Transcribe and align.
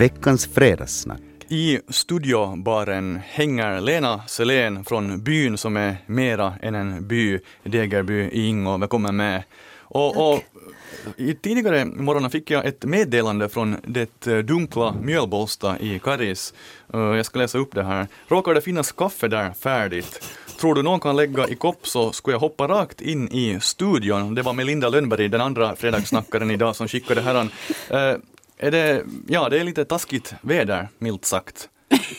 Veckans 0.00 0.46
fredagssnack. 0.46 1.20
I 1.48 1.80
studiobaren 1.88 3.20
hänger 3.24 3.80
Lena 3.80 4.22
Selén 4.26 4.84
från 4.84 5.22
byn 5.22 5.58
som 5.58 5.76
är 5.76 5.96
mera 6.06 6.54
än 6.62 6.74
en 6.74 7.08
by, 7.08 7.38
Degerby 7.62 8.14
i 8.14 8.46
Ingo. 8.46 8.76
Välkommen 8.78 9.16
med. 9.16 9.42
Och, 9.78 10.32
och 10.32 10.42
i 11.16 11.34
tidigare 11.34 11.84
morgon 11.84 12.30
fick 12.30 12.50
jag 12.50 12.66
ett 12.66 12.84
meddelande 12.84 13.48
från 13.48 13.76
det 13.86 14.26
eh, 14.26 14.38
dunkla 14.38 14.94
Mjölbolsta 15.02 15.78
i 15.78 15.98
Karis. 15.98 16.54
Eh, 16.94 17.00
Jag 17.00 17.26
ska 17.26 17.38
läsa 17.38 17.58
upp 17.58 17.74
det 17.74 17.84
här. 17.84 18.06
Råkar 18.28 18.54
det 18.54 18.60
finnas 18.60 18.92
kaffe 18.92 19.28
där 19.28 19.52
färdigt? 19.52 20.22
Tror 20.60 20.74
du 20.74 20.82
någon 20.82 21.00
kan 21.00 21.16
lägga 21.16 21.48
i 21.48 21.54
kopp 21.54 21.86
så 21.86 22.12
skulle 22.12 22.34
jag 22.34 22.40
hoppa 22.40 22.68
rakt 22.68 23.00
in 23.00 23.28
i 23.28 23.58
studion. 23.60 24.34
Det 24.34 24.42
var 24.42 24.52
Melinda 24.52 24.88
Lönnberg, 24.88 25.28
den 25.28 25.40
andra 25.40 25.76
fredagssnackaren 25.76 26.50
idag, 26.50 26.76
som 26.76 26.88
skickade 26.88 27.20
här. 27.20 27.48
Är 28.62 28.70
det, 28.70 29.04
ja, 29.28 29.48
det 29.48 29.60
är 29.60 29.64
lite 29.64 29.84
taskigt 29.84 30.34
väder, 30.42 30.88
milt 30.98 31.24
sagt. 31.24 31.68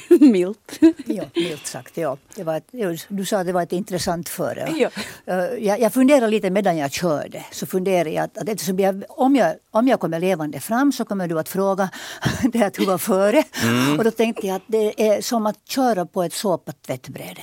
Milt. 0.19 0.79
Ja, 1.05 1.23
milt 1.35 1.67
sagt. 1.67 1.97
Ja. 1.97 2.17
Det 2.35 2.43
var 2.43 2.57
ett, 2.57 2.67
du 3.07 3.25
sa 3.25 3.37
att 3.37 3.45
det 3.47 3.53
var 3.53 3.63
ett 3.63 3.71
intressant 3.71 4.29
före. 4.29 4.69
Ja. 4.77 4.89
Eh, 5.25 5.35
Jag, 5.65 5.79
jag 5.79 5.93
funderar 5.93 6.27
lite 6.27 6.49
medan 6.49 6.77
jag 6.77 6.91
körde. 6.91 7.45
Så 7.51 7.65
funderar 7.65 8.09
jag 8.09 8.23
att, 8.23 8.37
att 8.37 8.49
eftersom 8.49 8.79
jag, 8.79 9.03
om, 9.09 9.35
jag, 9.35 9.55
om 9.71 9.87
jag 9.87 9.99
kommer 9.99 10.19
levande 10.19 10.59
fram 10.59 10.91
så 10.91 11.05
kommer 11.05 11.27
du 11.27 11.39
att 11.39 11.49
fråga 11.49 11.89
det 12.53 12.59
här 12.59 12.71
hur 12.77 12.85
var 12.85 12.97
före. 12.97 13.43
Mm. 13.63 13.97
Och 13.97 14.03
då 14.03 14.11
tänkte 14.11 14.47
jag 14.47 14.55
att 14.55 14.63
det 14.67 15.07
är 15.09 15.21
som 15.21 15.45
att 15.45 15.67
köra 15.67 16.05
på 16.05 16.23
ett 16.23 16.33
såpat 16.33 16.81
tvättbräde. 16.81 17.41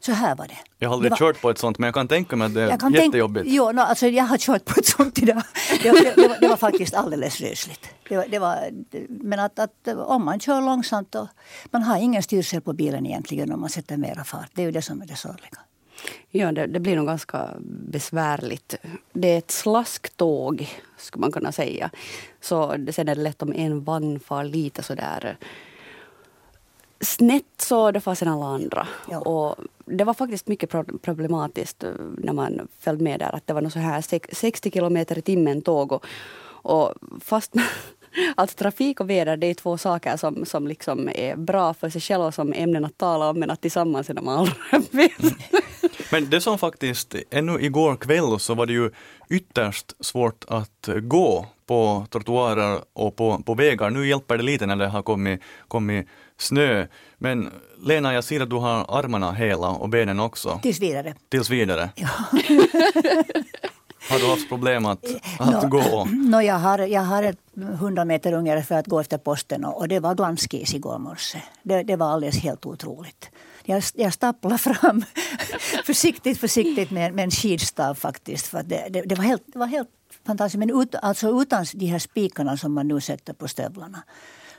Så 0.00 0.12
här 0.12 0.34
var 0.36 0.46
det. 0.46 0.56
Jag 0.78 0.88
har 0.88 0.94
aldrig 0.94 1.10
Det 1.12 1.12
var- 1.12 1.18
kört 1.32 1.40
på 1.40 1.50
ett 1.50 1.58
sånt, 1.58 1.78
men 1.78 1.86
jag 1.86 1.94
kan 1.94 2.08
tänka 2.08 2.36
mig 2.36 2.46
att 2.46 2.54
det 2.54 2.62
är 2.62 2.70
jag 2.70 2.80
kan 2.80 2.92
tänka- 2.92 3.04
jättejobbigt. 3.06 3.46
Jo, 3.48 3.72
no, 3.72 3.80
alltså 3.80 4.06
jag 4.06 4.24
har 4.24 4.38
kört 4.38 4.64
på 4.64 4.74
ett 4.80 4.86
sånt 4.86 5.18
idag. 5.18 5.42
Det, 5.82 5.90
var- 5.90 6.00
det, 6.04 6.12
det, 6.16 6.28
var, 6.28 6.36
det 6.40 6.48
var 6.48 6.56
faktiskt 6.56 6.94
alldeles 6.94 7.40
rysligt. 7.40 7.86
Det 8.08 8.16
var, 8.16 8.26
det 8.30 8.38
var, 8.38 8.70
men 9.08 9.38
att, 9.40 9.58
att 9.58 9.88
om 10.06 10.24
man 10.24 10.40
kör 10.40 10.60
långsamt 10.60 11.14
och 11.14 11.26
man 11.70 11.82
har 11.82 11.96
ingen 11.98 12.22
styrsel 12.22 12.60
på 12.60 12.72
bilen 12.72 13.06
egentligen 13.06 13.52
om 13.52 13.60
man 13.60 13.70
sätter 13.70 13.96
mera 13.96 14.24
fart. 14.24 14.50
Det 14.54 14.62
är 14.62 14.66
ju 14.66 14.72
det 14.72 14.82
som 14.82 15.02
är 15.02 15.06
det 15.06 15.16
sorgliga. 15.16 15.58
Ja, 16.30 16.52
det, 16.52 16.66
det 16.66 16.80
blir 16.80 16.96
nog 16.96 17.06
ganska 17.06 17.48
besvärligt. 17.88 18.74
Det 19.12 19.28
är 19.28 19.38
ett 19.38 19.50
slasktåg, 19.50 20.68
skulle 20.98 21.20
man 21.20 21.32
kunna 21.32 21.52
säga. 21.52 21.90
Så 22.40 22.76
det, 22.76 22.92
sen 22.92 23.08
är 23.08 23.14
det 23.14 23.20
lätt 23.22 23.42
om 23.42 23.52
en 23.52 23.84
vagn 23.84 24.20
far 24.20 24.44
lite 24.44 24.82
sådär 24.82 25.36
snett 27.00 27.44
så 27.58 27.90
det 27.90 28.00
far 28.00 28.14
sen 28.14 28.28
alla 28.28 28.46
andra. 28.46 28.88
Ja. 29.10 29.18
Och 29.20 29.56
det 29.84 30.04
var 30.04 30.14
faktiskt 30.14 30.48
mycket 30.48 30.70
pro- 30.70 30.98
problematiskt 31.02 31.84
eh, 31.84 31.90
när 32.18 32.32
man 32.32 32.68
följde 32.80 33.04
med 33.04 33.20
där. 33.20 33.34
Att 33.34 33.46
det 33.46 33.52
var 33.52 33.60
något 33.60 33.72
så 33.72 33.78
här 33.78 34.00
sex- 34.00 34.38
60 34.38 34.70
kilometer 34.70 35.18
i 35.18 35.22
timmen 35.22 35.62
tåg. 35.62 35.92
Och, 35.92 36.04
och 36.62 36.94
fast 37.24 37.54
Alltså 38.34 38.56
trafik 38.56 39.00
och 39.00 39.10
väder 39.10 39.36
det 39.36 39.46
är 39.46 39.54
två 39.54 39.78
saker 39.78 40.16
som, 40.16 40.44
som 40.46 40.68
liksom 40.68 41.08
är 41.14 41.36
bra 41.36 41.74
för 41.74 41.90
sig 41.90 42.00
själva 42.00 42.32
som 42.32 42.52
ämnen 42.52 42.84
att 42.84 42.98
tala 42.98 43.30
om 43.30 43.38
men 43.40 43.50
att 43.50 43.60
tillsammans 43.60 44.10
är 44.10 44.14
de 44.14 44.28
allra 44.28 44.52
bäst. 44.90 45.34
Men 46.12 46.30
det 46.30 46.40
som 46.40 46.58
faktiskt, 46.58 47.14
ännu 47.30 47.60
igår 47.60 47.96
kväll 47.96 48.40
så 48.40 48.54
var 48.54 48.66
det 48.66 48.72
ju 48.72 48.90
ytterst 49.28 49.92
svårt 50.00 50.44
att 50.48 50.88
gå 51.02 51.46
på 51.66 52.06
trottoarer 52.10 52.80
och 52.92 53.16
på, 53.16 53.42
på 53.46 53.54
vägar. 53.54 53.90
Nu 53.90 54.08
hjälper 54.08 54.36
det 54.36 54.42
lite 54.42 54.66
när 54.66 54.76
det 54.76 54.88
har 54.88 55.02
kommit, 55.02 55.40
kommit 55.68 56.06
snö. 56.42 56.86
Men 57.18 57.50
Lena, 57.82 58.14
jag 58.14 58.24
ser 58.24 58.40
att 58.40 58.50
du 58.50 58.56
har 58.56 58.98
armarna 58.98 59.32
hela 59.32 59.68
och 59.68 59.88
benen 59.88 60.20
också, 60.20 60.58
Tills 60.62 60.80
vidare. 60.80 61.14
tills 61.28 61.50
vidare. 61.50 61.90
Ja. 61.94 62.08
Har 64.10 64.18
du 64.18 64.26
haft 64.26 64.48
problem 64.48 64.86
att, 64.86 65.04
att 65.38 65.62
Nå, 65.62 65.68
gå? 65.68 66.04
nå, 66.10 66.42
jag, 66.42 66.54
har, 66.54 66.78
jag 66.78 67.02
har 67.02 67.22
ett 67.22 67.38
100 67.56 68.04
meter 68.04 68.32
ungefär 68.32 68.62
för 68.62 68.74
att 68.74 68.86
gå 68.86 69.00
efter 69.00 69.18
posten 69.18 69.64
och, 69.64 69.78
och 69.78 69.88
det 69.88 70.00
var 70.00 70.14
glanskis 70.14 70.74
igår 70.74 70.98
morse. 70.98 71.42
Det, 71.62 71.82
det 71.82 71.96
var 71.96 72.06
alldeles 72.12 72.38
helt 72.38 72.66
otroligt. 72.66 73.30
Jag, 73.64 73.82
jag 73.94 74.12
stapplade 74.12 74.58
fram 74.58 75.04
försiktigt, 75.86 76.38
försiktigt 76.40 76.90
med, 76.90 77.14
med 77.14 77.24
en 77.24 77.30
skidstav 77.30 77.94
faktiskt. 77.94 78.46
För 78.46 78.62
det, 78.62 78.86
det, 78.90 79.02
det, 79.02 79.14
var 79.14 79.24
helt, 79.24 79.42
det 79.46 79.58
var 79.58 79.66
helt 79.66 79.88
fantastiskt. 80.26 80.58
Men 80.58 80.80
ut, 80.82 80.94
alltså 80.94 81.42
utan 81.42 81.66
de 81.74 81.86
här 81.86 81.98
spikarna 81.98 82.56
som 82.56 82.72
man 82.72 82.88
nu 82.88 83.00
sätter 83.00 83.32
på 83.32 83.48
stövlarna 83.48 84.02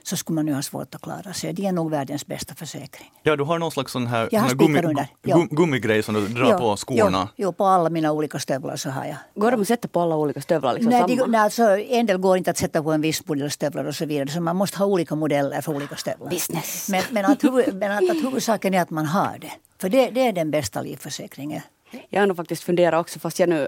så 0.04 0.18
skulle 0.18 0.36
man 0.36 0.46
nu 0.46 0.54
ha 0.54 0.62
svårt 0.62 0.96
att 0.96 1.02
klara 1.02 1.34
sig. 1.34 1.54
Det 1.54 1.66
är 1.66 1.72
nog 1.72 1.92
världens 1.92 2.28
bästa 2.28 2.56
försäkring. 2.56 3.12
Ja, 3.24 3.36
du 3.36 3.44
har 3.44 3.60
någon 3.60 3.72
slags 3.72 3.92
sån 3.92 4.08
här, 4.08 4.30
sån 4.30 4.40
här 4.40 4.50
spikar 4.50 4.86
under, 4.86 5.08
ja. 5.22 5.38
gum, 5.38 5.48
gummigrej 5.52 6.04
som 6.04 6.16
du 6.16 6.28
drar 6.28 6.58
på 6.58 6.78
skorna. 6.78 7.30
Jo, 7.36 7.46
jo, 7.46 7.54
på 7.54 7.66
alla 7.66 7.90
mina 7.90 8.12
olika 8.12 8.40
stövlar 8.40 8.76
så 8.76 8.90
har 8.90 9.06
jag. 9.06 9.16
Går 9.36 9.52
de 9.52 9.62
att 9.62 9.68
sätta 9.68 9.88
på 9.88 10.02
alla 10.02 10.16
olika 10.16 10.42
stövlar 10.42 10.74
liksom 10.74 10.90
Nej, 10.90 11.02
samma? 11.02 11.16
de, 11.16 11.32
nej, 11.32 11.42
alltså, 11.42 11.78
en 11.78 12.06
del 12.06 12.18
går 12.18 12.38
inte 12.38 12.52
att 12.52 12.58
sätta 12.58 12.84
på 12.84 12.92
en 12.92 13.02
viss 13.02 13.28
modell 13.28 13.52
stövlar 13.52 13.86
och 13.86 13.96
så 13.96 14.06
vidare. 14.06 14.30
Så 14.30 14.42
man 14.42 14.56
måste 14.56 14.78
ha 14.78 14.86
olika 14.86 15.16
modeller 15.16 15.62
för 15.62 15.76
olika 15.76 15.96
stövlar. 15.96 16.30
Business. 16.30 16.90
Men, 16.90 17.04
men, 17.12 17.26
att, 17.26 17.44
huvud, 17.44 17.74
men 17.76 17.92
att, 17.92 18.10
att 18.10 18.24
huvudsaken 18.24 18.74
är 18.74 18.82
att 18.82 18.90
man 18.90 19.06
har 19.06 19.38
det. 19.42 19.52
För 19.82 19.90
det, 19.90 20.10
det 20.10 20.28
är 20.28 20.34
den 20.34 20.52
bästa 20.52 20.82
livförsäkringen. 20.82 21.62
Jag 22.10 22.20
har 22.22 22.28
nog 22.28 22.38
faktiskt 22.38 22.64
funderat 22.64 23.02
också 23.02 23.20
fast 23.20 23.40
jag 23.40 23.50
nu 23.50 23.68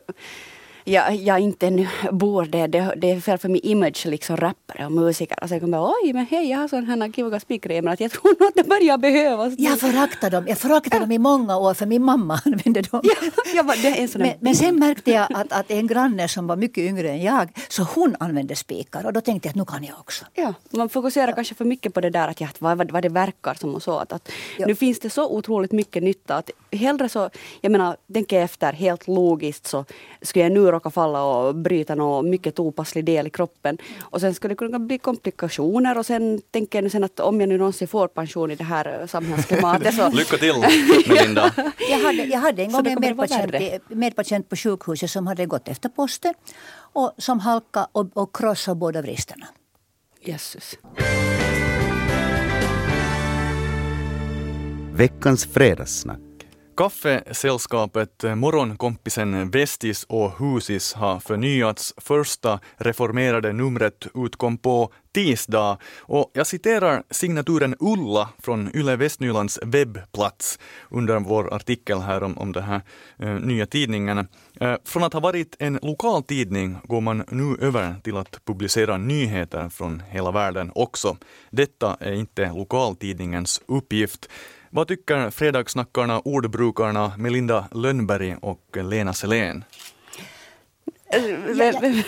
jag, 0.83 1.15
jag 1.15 1.39
inte 1.39 1.67
ännu 1.67 1.87
bor 2.11 2.45
där. 2.45 2.67
Det, 2.67 2.93
det 2.97 3.11
är 3.11 3.19
fel 3.19 3.37
för 3.37 3.49
min 3.49 3.61
image, 3.63 4.05
liksom 4.05 4.37
rappare 4.37 4.85
och 4.85 4.91
musiker. 4.91 5.37
Alltså 5.41 5.55
jag 5.55 5.61
kommer 5.61 5.77
bara, 5.77 5.93
oj 6.03 6.13
men 6.13 6.25
hej 6.25 6.49
jag 6.49 6.57
har 6.57 6.67
sån 6.67 6.85
här 6.85 7.11
kiva 7.11 7.39
spikgrejer 7.39 7.81
men 7.81 7.93
att 7.93 7.99
jag 7.99 8.11
tror 8.11 8.39
nog 8.39 8.47
att 8.47 8.55
det 8.55 8.63
börjar 8.63 8.97
behövas. 8.97 9.53
Jag 9.57 9.79
föraktar 9.79 10.29
dem. 10.29 10.45
Jag 10.47 10.57
föraktar 10.57 10.99
dem 10.99 11.11
i 11.11 11.17
många 11.17 11.57
år 11.57 11.73
för 11.73 11.85
min 11.85 12.03
mamma 12.03 12.39
använde 12.45 12.81
dem. 12.81 13.01
Ja, 13.03 13.29
jag 13.55 13.65
bara, 13.65 13.77
det 13.77 13.87
är 13.87 14.01
en 14.01 14.07
sån 14.07 14.21
Men, 14.21 14.33
men 14.39 14.55
sen 14.55 14.79
märkte 14.79 15.11
jag 15.11 15.27
att, 15.33 15.51
att 15.51 15.71
en 15.71 15.87
granne 15.87 16.27
som 16.27 16.47
var 16.47 16.55
mycket 16.55 16.77
yngre 16.77 17.09
än 17.09 17.23
jag, 17.23 17.49
så 17.69 17.83
hon 17.83 18.15
använde 18.19 18.55
spikar 18.55 19.05
och 19.05 19.13
då 19.13 19.21
tänkte 19.21 19.47
jag 19.47 19.51
att 19.51 19.55
nu 19.55 19.65
kan 19.65 19.83
jag 19.83 19.99
också. 19.99 20.25
Ja, 20.33 20.53
man 20.69 20.89
fokuserar 20.89 21.31
kanske 21.31 21.55
för 21.55 21.65
mycket 21.65 21.93
på 21.93 22.01
det 22.01 22.09
där 22.09 22.27
att 22.27 22.41
ja, 22.41 22.47
vad, 22.59 22.77
vad, 22.77 22.91
vad 22.91 23.03
det 23.03 23.09
verkar 23.09 23.53
som 23.53 23.75
och 23.75 23.83
så. 23.83 23.97
Att, 23.97 24.13
att 24.13 24.31
Ja. 24.57 24.65
Nu 24.67 24.75
finns 24.75 24.99
det 24.99 25.09
så 25.09 25.29
otroligt 25.29 25.71
mycket 25.71 26.03
nytta 26.03 26.35
att 26.35 26.49
hellre 26.71 27.09
så, 27.09 27.29
jag 27.61 27.71
menar, 27.71 27.97
tänker 28.13 28.35
jag 28.35 28.43
efter 28.43 28.73
helt 28.73 29.07
logiskt 29.07 29.67
så 29.67 29.85
skulle 30.21 30.43
jag 30.45 30.51
nu 30.51 30.71
råka 30.73 30.89
falla 30.89 31.23
och 31.23 31.55
bryta 31.55 31.95
någon 31.95 32.29
mycket 32.29 32.59
opasslig 32.59 33.05
del 33.05 33.27
i 33.27 33.29
kroppen 33.29 33.77
och 34.01 34.21
sen 34.21 34.33
skulle 34.33 34.51
det 34.51 34.55
kunna 34.55 34.79
bli 34.79 34.97
komplikationer 34.97 35.97
och 35.97 36.05
sen 36.05 36.41
tänker 36.51 36.77
jag 36.77 36.83
nu 36.83 36.89
sen 36.89 37.03
att 37.03 37.19
om 37.19 37.39
jag 37.39 37.49
nu 37.49 37.57
någonsin 37.57 37.87
får 37.87 38.07
pension 38.07 38.51
i 38.51 38.55
det 38.55 38.63
här 38.63 38.99
eh, 39.01 39.07
samhällsklimatet 39.07 39.95
så 39.95 40.09
Lycka 40.13 40.37
till 40.37 40.53
Melinda! 41.07 41.51
Jag 41.89 41.99
hade, 41.99 42.23
jag 42.23 42.39
hade 42.39 42.63
en 42.63 42.71
gång 42.71 42.87
en 42.87 42.99
medpatient, 42.99 43.53
medpatient 43.87 44.49
på 44.49 44.55
sjukhuset 44.55 45.11
som 45.11 45.27
hade 45.27 45.45
gått 45.45 45.67
efter 45.67 45.89
posten 45.89 46.33
och 46.75 47.11
som 47.17 47.39
halka 47.39 47.87
och, 47.91 48.07
och 48.13 48.35
krossade 48.35 48.75
båda 48.75 49.01
vristerna. 49.01 49.45
Jesus. 50.21 50.77
Veckans 54.95 55.45
fredagssnack. 55.45 56.22
Kaffesällskapet 56.77 58.23
Morgonkompisen 58.35 59.49
Vestis 59.49 60.03
och 60.03 60.39
Husis 60.39 60.93
har 60.93 61.19
förnyats. 61.19 61.93
Första 61.97 62.59
reformerade 62.77 63.53
numret 63.53 64.07
utkom 64.15 64.57
på 64.57 64.93
tisdag. 65.13 65.77
Och 65.99 66.31
jag 66.33 66.47
citerar 66.47 67.03
signaturen 67.11 67.75
Ulla 67.79 68.29
från 68.39 68.75
Yle 68.75 68.95
Västnylands 68.95 69.59
webbplats 69.63 70.59
under 70.89 71.19
vår 71.19 71.53
artikel 71.53 71.99
här 71.99 72.23
om, 72.23 72.37
om 72.37 72.51
den 72.51 72.63
här 72.63 72.81
eh, 73.17 73.33
nya 73.33 73.65
tidningen. 73.65 74.27
Eh, 74.59 74.75
från 74.85 75.03
att 75.03 75.13
ha 75.13 75.19
varit 75.19 75.55
en 75.59 75.79
lokal 75.81 76.23
tidning 76.23 76.77
går 76.83 77.01
man 77.01 77.23
nu 77.29 77.57
över 77.61 77.95
till 78.03 78.17
att 78.17 78.45
publicera 78.45 78.97
nyheter 78.97 79.69
från 79.69 80.03
hela 80.09 80.31
världen 80.31 80.71
också. 80.75 81.17
Detta 81.49 81.97
är 81.99 82.13
inte 82.13 82.51
lokaltidningens 82.51 83.61
uppgift. 83.67 84.29
Vad 84.75 84.87
tycker 84.87 85.29
fredagssnackarna, 85.29 86.19
ordbrukarna 86.19 87.13
Melinda 87.17 87.67
Lönnberg 87.71 88.35
och 88.41 88.77
Lena 88.83 89.13
Selén? 89.13 89.63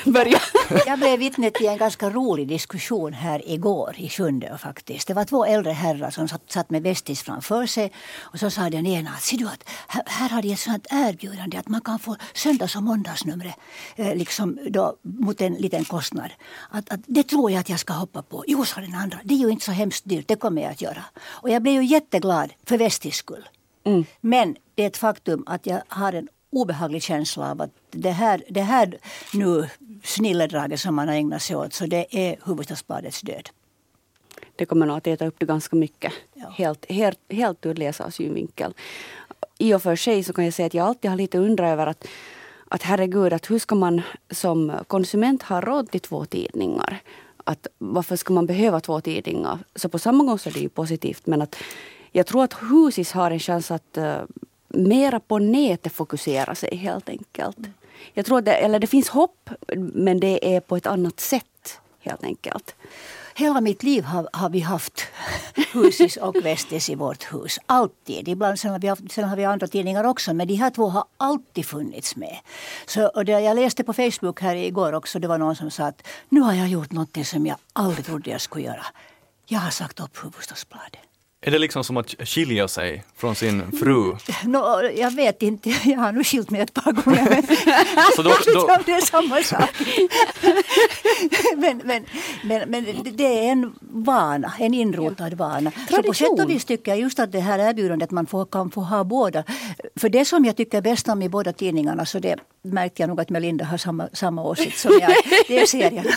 Börja. 0.06 0.40
Jag 0.86 1.00
blev 1.00 1.20
vittne 1.20 1.52
till 1.52 1.68
en 1.68 1.78
ganska 1.78 2.10
rolig 2.10 2.48
diskussion 2.48 3.14
här 3.14 3.50
igår 3.52 3.96
i 3.98 4.10
Sjunde 4.10 4.58
faktiskt. 4.58 5.08
Det 5.08 5.14
var 5.14 5.26
två 5.26 5.46
äldre 5.46 5.72
herrar 5.72 6.10
som 6.10 6.28
satt, 6.28 6.52
satt 6.52 6.70
med 6.70 6.84
Vestis 6.84 7.22
framför 7.22 7.66
sig 7.66 7.92
och 8.20 8.40
så 8.40 8.50
sa 8.50 8.70
den 8.70 8.86
ena 8.86 9.10
att 9.10 9.22
ser 9.22 9.38
du 9.38 9.48
att 9.48 9.70
här, 9.88 10.04
här 10.06 10.30
har 10.30 10.42
de 10.42 10.54
ett 10.54 10.60
sånt 10.60 10.88
erbjudande 10.92 11.58
att 11.58 11.68
man 11.68 11.82
kan 11.82 12.00
få 12.00 12.16
söndags 12.34 12.76
och 12.76 12.84
måndagsnumret 12.84 13.56
eh, 13.96 14.16
liksom 14.16 14.60
då, 14.70 14.96
mot 15.02 15.42
en 15.42 15.54
liten 15.54 15.86
kostnad. 15.86 16.32
Att, 16.70 16.90
att, 16.94 17.00
det 17.06 17.24
tror 17.24 17.52
jag 17.52 17.60
att 17.60 17.70
jag 17.70 17.80
ska 17.80 17.94
hoppa 17.94 18.22
på. 18.22 18.44
Jo, 18.48 18.66
sa 18.66 18.82
den 18.82 18.96
andra, 18.96 19.20
det 19.24 19.34
är 19.34 19.38
ju 19.40 19.50
inte 19.50 19.66
så 19.66 19.72
hemskt 19.72 20.06
dyrt, 20.06 20.28
det 20.28 20.36
kommer 20.36 20.62
jag 20.62 20.72
att 20.72 20.82
göra. 20.82 21.04
Och 21.28 21.50
jag 21.50 21.62
blev 21.62 21.74
ju 21.74 21.86
jätteglad 21.86 22.54
för 22.66 22.78
Vestis 22.78 23.16
skull. 23.16 23.50
Men 24.22 24.56
det 24.76 24.84
är 24.84 24.88
ett 24.88 24.98
faktum 24.98 25.44
att 25.48 25.66
jag 25.66 25.82
har 25.88 26.14
en 26.14 26.28
obehaglig 26.56 27.04
känsla 27.04 27.52
av 27.52 27.62
att 27.62 27.72
det 27.92 28.12
här, 28.12 28.44
det 28.50 28.62
här 28.62 28.98
nu 29.34 29.70
snilledraget 30.04 30.80
som 30.80 30.96
man 30.96 31.08
har 31.08 31.16
ägnat 31.16 31.42
sig 31.42 31.56
åt, 31.56 31.74
så 31.74 31.86
det 31.86 32.06
är 32.10 32.38
Hufvudstadsbladets 32.44 33.22
död. 33.22 33.50
Det 34.56 34.66
kommer 34.66 34.86
nog 34.86 34.98
att 34.98 35.08
äta 35.08 35.28
upp 35.28 35.36
det 35.40 35.46
ganska 35.46 35.76
mycket. 35.76 36.14
Ja. 36.34 36.50
Helt, 36.50 36.86
helt, 36.92 37.20
helt 37.30 37.66
ur 37.66 37.76
läsarsynvinkel. 37.76 38.74
I 39.58 39.74
och 39.74 39.82
för 39.82 39.96
sig 39.96 40.24
så 40.24 40.34
kan 40.34 40.46
jag 40.46 40.54
säga 40.54 40.66
att 40.66 40.74
jag 40.74 40.88
alltid 40.88 41.12
har 41.12 41.18
lite 41.18 41.38
undrat 41.38 41.68
över 41.68 41.88
att, 41.88 42.08
att 42.68 42.82
herregud, 42.82 43.34
att 43.34 43.52
hur 43.52 43.60
ska 43.60 43.76
man 43.76 44.02
som 44.32 44.72
konsument 44.88 45.44
ha 45.44 45.62
råd 45.62 45.92
till 45.92 46.00
två 46.00 46.26
tidningar? 46.26 47.02
att 47.46 47.68
varför 47.78 48.16
ska 48.16 48.34
man 48.34 48.46
behöva 48.46 48.80
två 48.80 49.02
tidningar? 49.02 49.60
Så 49.76 49.90
på 49.90 50.00
samma 50.00 50.24
gång 50.24 50.40
så 50.40 50.50
är 50.50 50.54
det 50.54 50.60
ju 50.60 50.70
positivt 50.70 51.28
men 51.28 51.42
att 51.42 51.56
jag 52.12 52.26
tror 52.26 52.44
att 52.44 52.54
Husis 52.54 53.12
har 53.12 53.32
en 53.32 53.40
chans 53.40 53.72
att 53.72 53.98
uh, 53.98 54.18
mera 54.76 55.20
på 55.20 55.40
nätet 55.40 55.94
fokusera 55.94 56.56
sig 56.56 56.76
helt 56.76 57.10
enkelt. 57.10 57.58
Jag 58.14 58.26
tror 58.26 58.42
det, 58.42 58.54
eller 58.54 58.80
det 58.80 58.88
finns 58.88 59.10
hopp 59.10 59.50
men 59.78 60.20
det 60.20 60.56
är 60.56 60.60
på 60.60 60.78
ett 60.78 60.88
annat 60.88 61.20
sätt 61.20 61.80
helt 62.00 62.24
enkelt. 62.24 62.76
Hela 63.38 63.62
mitt 63.62 63.84
liv 63.84 64.04
har, 64.04 64.30
har 64.34 64.50
vi 64.50 64.60
haft 64.60 65.06
Husis 65.74 66.18
och 66.18 66.36
Vestis 66.36 66.90
i 66.90 66.96
vårt 66.96 67.34
hus. 67.34 67.60
Alltid. 67.66 68.28
Ibland 68.28 68.60
sen 68.60 68.72
har, 68.72 68.80
vi 68.80 68.88
haft, 68.88 69.12
sen 69.12 69.24
har 69.24 69.36
vi 69.36 69.46
andra 69.46 69.68
tidningar 69.68 70.04
också 70.04 70.34
men 70.34 70.48
de 70.48 70.56
här 70.56 70.70
två 70.70 70.88
har 70.88 71.04
alltid 71.18 71.66
funnits 71.66 72.16
med. 72.16 72.38
Så, 72.86 73.08
och 73.08 73.26
det, 73.26 73.32
jag 73.32 73.56
läste 73.56 73.84
på 73.84 73.94
Facebook 73.94 74.42
här 74.42 74.56
igår 74.56 74.94
också, 74.94 75.20
det 75.20 75.28
var 75.28 75.38
någon 75.38 75.56
som 75.56 75.72
sa 75.72 75.86
att 75.86 76.08
nu 76.30 76.42
har 76.42 76.54
jag 76.54 76.68
gjort 76.68 76.92
något 76.92 77.18
som 77.26 77.46
jag 77.46 77.58
aldrig 77.74 78.06
trodde 78.06 78.30
jag 78.30 78.42
skulle 78.42 78.66
göra. 78.66 78.86
Jag 79.46 79.60
har 79.60 79.72
sagt 79.72 80.00
upp 80.00 80.18
Hufvudstadsbladet. 80.18 81.05
Är 81.48 81.52
det 81.52 81.60
liksom 81.60 81.84
som 81.84 81.98
att 81.98 82.16
skilja 82.20 82.68
sig 82.68 83.04
från 83.18 83.36
sin 83.36 83.72
fru? 83.72 84.16
No, 84.44 84.82
jag 84.96 85.12
vet 85.12 85.42
inte, 85.42 85.70
jag 85.70 85.98
har 85.98 86.12
nog 86.12 86.26
skilt 86.26 86.50
mig 86.50 86.62
ett 86.62 86.74
par 86.74 86.92
gånger. 86.92 87.30
Men 87.30 87.44
Så 88.16 88.22
då, 88.22 88.30
då, 88.54 88.78
det 88.86 88.92
är 88.92 89.02
samma 89.02 89.44
sak. 89.44 89.70
men, 91.58 91.82
men, 91.84 92.06
men, 92.44 92.70
men 92.70 93.16
det 93.18 93.24
är 93.24 93.52
en 93.52 93.76
vana, 93.80 94.54
en 94.60 94.74
inrotad 94.74 95.34
vana. 95.34 95.72
Så 95.90 96.04
på 96.04 96.14
sätt 96.14 96.40
och 96.40 96.50
vis 96.50 96.66
tycker 96.66 96.92
jag 96.92 97.00
just 97.00 97.20
att 97.20 97.32
det 97.32 97.40
här 97.40 97.60
erbjudandet 97.60 98.12
man 98.12 98.26
får, 98.26 98.46
kan 98.46 98.72
få 98.72 98.82
ha 98.82 99.04
båda. 99.04 99.44
För 99.96 100.10
det 100.10 100.26
som 100.26 100.46
jag 100.46 100.58
tycker 100.58 100.82
bäst 100.82 101.08
om 101.08 101.22
i 101.22 101.30
båda 101.30 101.54
tidningarna 101.54 102.06
så 102.06 102.20
det 102.20 102.40
märkte 102.62 103.02
jag 103.02 103.08
nog 103.10 103.22
att 103.22 103.30
Melinda 103.30 103.66
har 103.66 103.78
samma, 103.78 104.10
samma 104.14 104.44
åsikt 104.44 104.80
som 104.80 104.92
jag. 105.02 105.16
Det 105.48 105.62
är 105.62 105.66
serierna. 105.66 106.12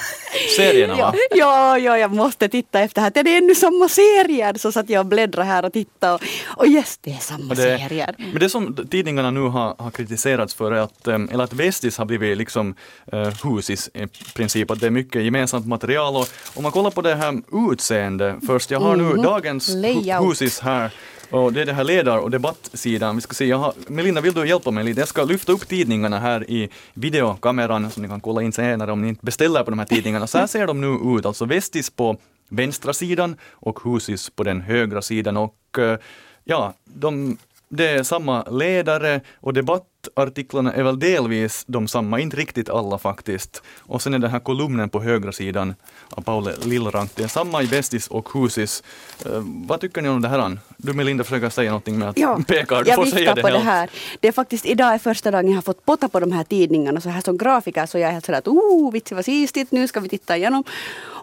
serierna 0.57 0.97
va? 0.97 1.15
Ja, 1.31 1.79
ja, 1.79 1.99
jag 1.99 2.15
måste 2.15 2.49
titta 2.49 2.81
efter 2.81 3.01
här. 3.03 3.11
Det 3.11 3.21
är 3.21 3.39
ännu 3.39 3.55
samma 3.55 3.89
serier. 3.89 4.55
Så 4.55 4.73
satt 4.73 4.91
jag 4.91 5.01
och 5.01 5.07
bläddrade 5.19 5.49
här 5.49 5.65
och 5.65 5.73
tittade. 5.73 6.15
Och, 6.15 6.23
och 6.57 6.67
yes, 6.67 6.99
det 7.03 7.11
är 7.11 7.19
samma 7.19 7.55
det, 7.55 7.79
serier. 7.79 8.15
Men 8.19 8.41
det 8.41 8.49
som 8.49 8.87
tidningarna 8.91 9.31
nu 9.31 9.41
har, 9.41 9.75
har 9.79 9.91
kritiserats 9.91 10.55
för 10.55 10.73
är 10.73 10.81
att, 10.81 11.09
eller 11.09 11.45
att 11.45 11.53
Vestis 11.53 11.99
har 11.99 12.05
blivit 12.05 12.39
liksom 12.39 12.75
uh, 13.13 13.29
Husis 13.45 13.91
i 13.95 14.07
princip. 14.35 14.71
Att 14.71 14.81
det 14.81 14.87
är 14.87 14.91
mycket 14.91 15.23
gemensamt 15.23 15.67
material. 15.67 16.17
Och 16.17 16.29
om 16.55 16.63
man 16.63 16.73
kollar 16.73 16.91
på 16.91 17.03
det 17.03 17.15
här 17.15 17.43
utseendet 17.73 18.37
först. 18.47 18.71
Jag 18.71 18.81
har 18.81 18.97
nu 18.97 19.05
mm. 19.05 19.23
dagens 19.23 19.69
Layout. 19.69 20.31
Husis 20.31 20.61
här. 20.61 20.91
Och 21.31 21.53
det 21.53 21.61
är 21.61 21.67
det 21.67 21.73
här 21.73 21.85
ledar 21.85 22.19
och 22.19 22.31
debattsidan. 22.31 23.15
Vi 23.17 23.21
ska 23.21 23.35
se, 23.35 23.47
jag 23.47 23.59
har, 23.59 23.73
Melinda, 23.87 24.21
vill 24.21 24.35
du 24.35 24.49
hjälpa 24.49 24.71
mig 24.71 24.85
lite? 24.85 25.01
Jag 25.01 25.09
ska 25.09 25.25
lyfta 25.25 25.53
upp 25.53 25.69
tidningarna 25.69 26.19
här 26.19 26.51
i 26.51 26.69
videokameran 26.95 27.91
som 27.91 28.03
ni 28.03 28.09
kan 28.09 28.21
kolla 28.21 28.43
in 28.43 28.53
senare 28.53 28.93
om 28.93 29.03
ni 29.03 29.09
inte 29.09 29.25
beställer 29.25 29.63
på 29.63 29.71
de 29.71 29.79
här 29.79 29.87
tidningarna. 29.87 30.27
Så 30.27 30.39
här 30.39 30.47
ser 30.47 30.67
de 30.67 30.81
nu 30.81 31.17
ut, 31.17 31.27
alltså 31.27 31.45
Vestis 31.45 31.91
på 31.91 32.17
vänstra 32.49 32.93
sidan 32.93 33.37
och 33.51 33.81
Husis 33.85 34.31
på 34.31 34.45
den 34.45 34.61
högra 34.61 35.03
sidan. 35.03 35.37
Och 35.37 35.79
eh, 35.79 35.99
ja, 36.45 36.75
de 36.85 37.39
det 37.69 37.89
är 37.89 38.03
samma 38.03 38.43
ledare 38.43 39.21
och 39.41 39.55
debattartiklarna 39.55 40.73
är 40.73 40.83
väl 40.83 40.99
delvis 40.99 41.65
de 41.67 41.89
samma, 41.89 42.21
inte 42.21 42.37
riktigt 42.37 42.71
alla 42.71 42.99
faktiskt. 42.99 43.63
Och 43.79 44.03
sen 44.03 44.15
är 44.15 44.19
den 44.19 44.31
här 44.31 44.41
kolumnen 44.41 44.89
på 44.89 45.01
högra 45.01 45.33
sidan 45.33 45.75
av 46.11 46.23
Paul 46.23 46.51
Lillrank, 46.65 47.11
det 47.15 47.23
är 47.23 47.29
samma 47.29 47.63
i 47.63 47.67
Bestis 47.67 48.09
och 48.09 48.29
Husis. 48.35 48.83
Uh, 49.27 49.43
vad 49.45 49.81
tycker 49.81 50.03
ni 50.03 50.09
om 50.09 50.23
det 50.23 50.29
här? 50.29 50.59
Du 50.77 50.93
Melinda 50.93 51.25
försöker 51.25 51.51
säga 51.51 51.71
någonting 51.71 51.99
med 51.99 52.09
att 52.09 52.19
ja, 52.19 52.39
peka, 52.47 52.83
du 52.83 52.93
får 52.93 53.07
säga 53.07 53.35
det 53.35 53.43
på 53.43 53.49
helt. 53.49 53.61
det 53.61 53.71
här. 53.71 53.91
Det 54.21 54.29
är 54.29 54.33
faktiskt 54.33 54.67
idag 54.67 54.95
är 54.95 54.99
första 54.99 55.31
dagen 55.31 55.49
jag 55.49 55.55
har 55.55 55.63
fått 55.63 55.85
potta 55.85 56.09
på 56.09 56.21
de 56.21 56.33
här 56.33 56.45
tidningarna 56.45 57.01
så 57.01 57.09
här 57.09 57.21
som 57.21 57.39
grafiker 57.39 57.87
så 57.87 57.99
jag 57.99 58.09
är 58.09 58.13
helt 58.13 58.27
sådär 58.27 58.39
att 58.39 58.49
oh, 58.49 58.93
vitsi 58.93 59.15
vad 59.15 59.25
sistigt, 59.25 59.73
nu 59.73 59.89
ska 59.89 60.01
vi 60.01 60.09
titta 60.09 60.37
igenom. 60.37 60.65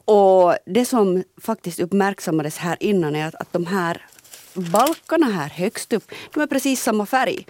Och 0.05 0.55
det 0.65 0.85
som 0.85 1.23
faktiskt 1.41 1.79
uppmärksammades 1.79 2.57
här 2.57 2.77
innan 2.79 3.15
är 3.15 3.27
att, 3.27 3.35
att 3.35 3.53
de 3.53 3.65
här 3.65 4.01
balkarna 4.53 5.25
här 5.25 5.49
högst 5.49 5.93
upp, 5.93 6.11
de 6.33 6.43
är 6.43 6.47
precis 6.47 6.81
samma 6.81 7.05
färg. 7.05 7.45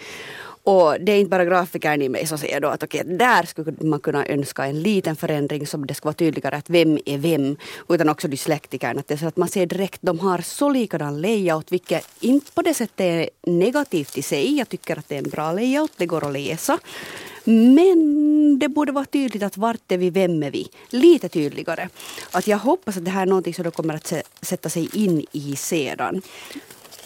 Och 0.65 0.95
det 0.99 1.11
är 1.11 1.19
inte 1.19 1.29
bara 1.29 1.45
grafikern 1.45 2.01
i 2.01 2.09
mig 2.09 2.27
som 2.27 2.37
säger 2.37 2.59
då 2.59 2.67
att 2.67 2.83
okej, 2.83 3.01
okay, 3.01 3.17
där 3.17 3.43
skulle 3.43 3.73
man 3.81 3.99
kunna 3.99 4.27
önska 4.27 4.65
en 4.65 4.81
liten 4.81 5.15
förändring 5.15 5.67
som 5.67 5.85
det 5.85 5.93
ska 5.93 6.05
vara 6.05 6.13
tydligare 6.13 6.55
att 6.55 6.69
vem 6.69 6.99
är 7.05 7.17
vem. 7.17 7.57
Utan 7.89 8.09
också 8.09 8.27
dyslektikern. 8.27 8.99
Att 8.99 9.07
det 9.07 9.13
är 9.13 9.17
så 9.17 9.27
att 9.27 9.37
man 9.37 9.47
ser 9.47 9.65
direkt, 9.65 10.01
de 10.01 10.19
har 10.19 10.41
så 10.41 10.69
likadan 10.69 11.21
layout 11.21 11.71
vilket 11.71 12.07
inte 12.19 12.51
på 12.51 12.61
det 12.61 12.73
sättet 12.73 12.99
är 12.99 13.29
negativt 13.43 14.17
i 14.17 14.21
sig. 14.21 14.57
Jag 14.57 14.69
tycker 14.69 14.99
att 14.99 15.09
det 15.09 15.15
är 15.15 15.19
en 15.19 15.29
bra 15.29 15.51
layout, 15.51 15.91
det 15.97 16.05
går 16.05 16.27
att 16.27 16.33
läsa. 16.33 16.79
Men 17.45 18.59
det 18.59 18.69
borde 18.69 18.91
vara 18.91 19.05
tydligt 19.05 19.43
att 19.43 19.57
vart 19.57 19.91
är 19.91 19.97
vi, 19.97 20.09
vem 20.09 20.43
är 20.43 20.51
vi? 20.51 20.67
Lite 20.89 21.29
tydligare. 21.29 21.89
Att 22.31 22.47
jag 22.47 22.57
hoppas 22.57 22.97
att 22.97 23.05
det 23.05 23.11
här 23.11 23.21
är 23.21 23.25
någonting 23.25 23.53
som 23.53 23.63
de 23.63 23.71
kommer 23.71 23.93
att 23.93 24.13
sätta 24.41 24.69
sig 24.69 24.89
in 24.93 25.25
i 25.31 25.55
sedan. 25.55 26.21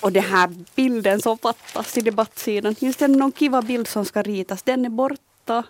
Och 0.02 0.12
den 0.12 0.24
här 0.24 0.56
bilden 0.76 1.22
som 1.22 1.38
fattas 1.38 1.98
i 1.98 2.02
debattsidan. 2.02 2.76
Just 2.80 3.00
det, 3.00 3.08
någon 3.08 3.32
kiva 3.32 3.62
bild 3.62 3.88
som 3.88 4.06
ska 4.06 4.22
ritas, 4.22 4.64
den 4.64 4.86
är 4.86 4.90
borta 4.90 5.29
berätta. 5.50 5.64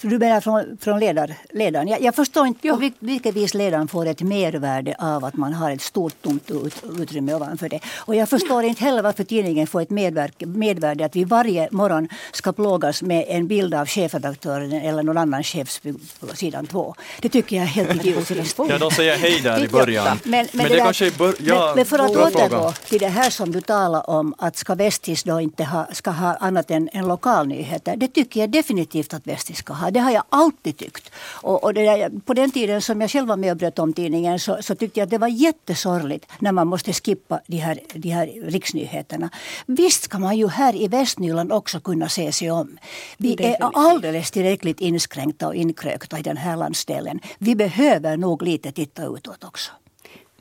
Du 0.00 0.18
menar 0.18 0.40
från, 0.40 0.78
från 0.80 1.00
ledar, 1.00 1.34
ledaren? 1.50 1.88
Jag, 1.88 2.02
jag 2.02 2.14
förstår 2.14 2.46
inte 2.46 2.68
på 2.68 2.90
vilket 2.98 3.34
vis 3.34 3.54
ledaren 3.54 3.88
får 3.88 4.06
ett 4.06 4.20
mervärde 4.20 4.94
av 4.98 5.24
att 5.24 5.36
man 5.36 5.52
har 5.52 5.70
ett 5.70 5.82
stort 5.82 6.22
tomt 6.22 6.50
ut, 6.50 6.74
utrymme 6.98 7.34
ovanför 7.34 7.68
det. 7.68 7.80
Och 7.96 8.14
jag 8.14 8.28
förstår 8.28 8.64
inte 8.64 8.84
heller 8.84 9.02
varför 9.02 9.24
tidningen 9.24 9.66
får 9.66 9.82
ett 9.82 9.90
medverk, 9.90 10.42
medvärde 10.46 11.04
att 11.04 11.16
vi 11.16 11.24
varje 11.24 11.68
morgon 11.70 12.08
ska 12.32 12.52
plågas 12.52 13.02
med 13.02 13.24
en 13.28 13.46
bild 13.46 13.74
av 13.74 13.86
chefredaktören 13.86 14.72
eller 14.72 15.02
någon 15.02 15.18
annan 15.18 15.42
chef 15.42 15.80
på 16.20 16.36
sidan 16.36 16.66
två. 16.66 16.94
Det 17.20 17.28
tycker 17.28 17.56
jag 17.56 17.62
är 17.62 17.68
helt 17.68 18.04
idiotiskt. 18.04 18.58
Ja, 18.68 18.78
de 18.78 18.90
säger 18.90 19.16
hej 19.16 19.40
där 19.40 19.64
i 19.64 19.68
början. 19.68 20.18
Men, 20.24 20.30
men, 20.30 20.46
men 20.52 20.68
det, 20.68 20.74
det 20.74 20.80
kanske 20.80 21.10
bör, 21.10 21.34
ja, 21.40 21.66
men, 21.66 21.76
men 21.76 21.84
för 21.84 21.98
att 21.98 22.16
återgå 22.16 22.72
till 22.72 23.00
det 23.00 23.08
här 23.08 23.30
som 23.30 23.52
du 23.52 23.60
talar 23.60 24.10
om 24.10 24.34
att 24.38 24.56
ska 24.56 24.74
Vestis 24.74 25.22
då 25.22 25.40
inte 25.40 25.64
ha, 25.64 25.86
ska 25.92 26.10
ha 26.10 26.34
annat 26.34 26.70
än, 26.70 26.88
än 26.92 27.08
lokalnyheter. 27.08 27.96
Det 27.96 28.08
tycker 28.08 28.40
jag 28.40 28.50
definitivt 28.50 29.14
att 29.14 29.25
Västi 29.26 29.54
ska 29.54 29.72
ha. 29.72 29.90
Det 29.90 30.00
har 30.00 30.10
jag 30.10 30.24
alltid 30.28 30.76
tyckt. 30.76 31.10
Och, 31.42 31.64
och 31.64 31.74
där, 31.74 32.10
på 32.20 32.34
den 32.34 32.50
tiden 32.50 32.82
som 32.82 33.00
jag 33.00 33.10
själv 33.10 33.28
var 33.28 33.36
med 33.36 33.50
och 33.50 33.56
bröt 33.56 33.78
om 33.78 33.92
tidningen 33.92 34.38
så, 34.38 34.58
så, 34.60 34.74
tyckte 34.74 35.00
jag 35.00 35.04
att 35.06 35.10
det 35.10 35.18
var 35.18 35.28
jättesorgligt 35.28 36.26
när 36.38 36.52
man 36.52 36.66
måste 36.66 36.92
skippa 36.92 37.40
de 37.46 37.56
här, 37.56 37.80
de 37.94 38.08
här 38.08 38.26
riksnyheterna. 38.26 39.30
Visst 39.66 40.02
ska 40.02 40.18
man 40.18 40.36
ju 40.36 40.48
här 40.48 40.76
i 40.76 40.88
Västnyland 40.88 41.52
också 41.52 41.80
kunna 41.80 42.08
se 42.08 42.32
sig 42.32 42.50
om. 42.50 42.78
Vi 43.16 43.36
är 43.38 43.56
alldeles 43.60 44.30
tillräckligt 44.30 44.80
inskränkta 44.80 45.46
och 45.48 45.54
inkrökta 45.54 46.18
i 46.18 46.22
den 46.22 46.36
här 46.36 46.56
landsdelen. 46.56 47.20
Vi 47.38 47.54
behöver 47.54 48.16
nog 48.16 48.42
lite 48.42 48.72
titta 48.72 49.06
utåt 49.06 49.44
också. 49.44 49.72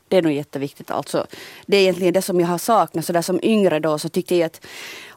Det 0.07 0.17
är 0.17 0.21
nog 0.21 0.31
jätteviktigt. 0.31 0.91
Alltså, 0.91 1.27
det 1.65 1.77
är 1.77 1.81
egentligen 1.81 2.13
det 2.13 2.21
som 2.21 2.39
jag 2.39 2.47
har 2.47 2.57
saknat. 2.57 3.05
Så 3.05 3.13
där 3.13 3.21
som 3.21 3.39
yngre 3.43 3.79
då 3.79 3.99
så 3.99 4.09
tyckte 4.09 4.35
jag 4.35 4.45
att 4.45 4.65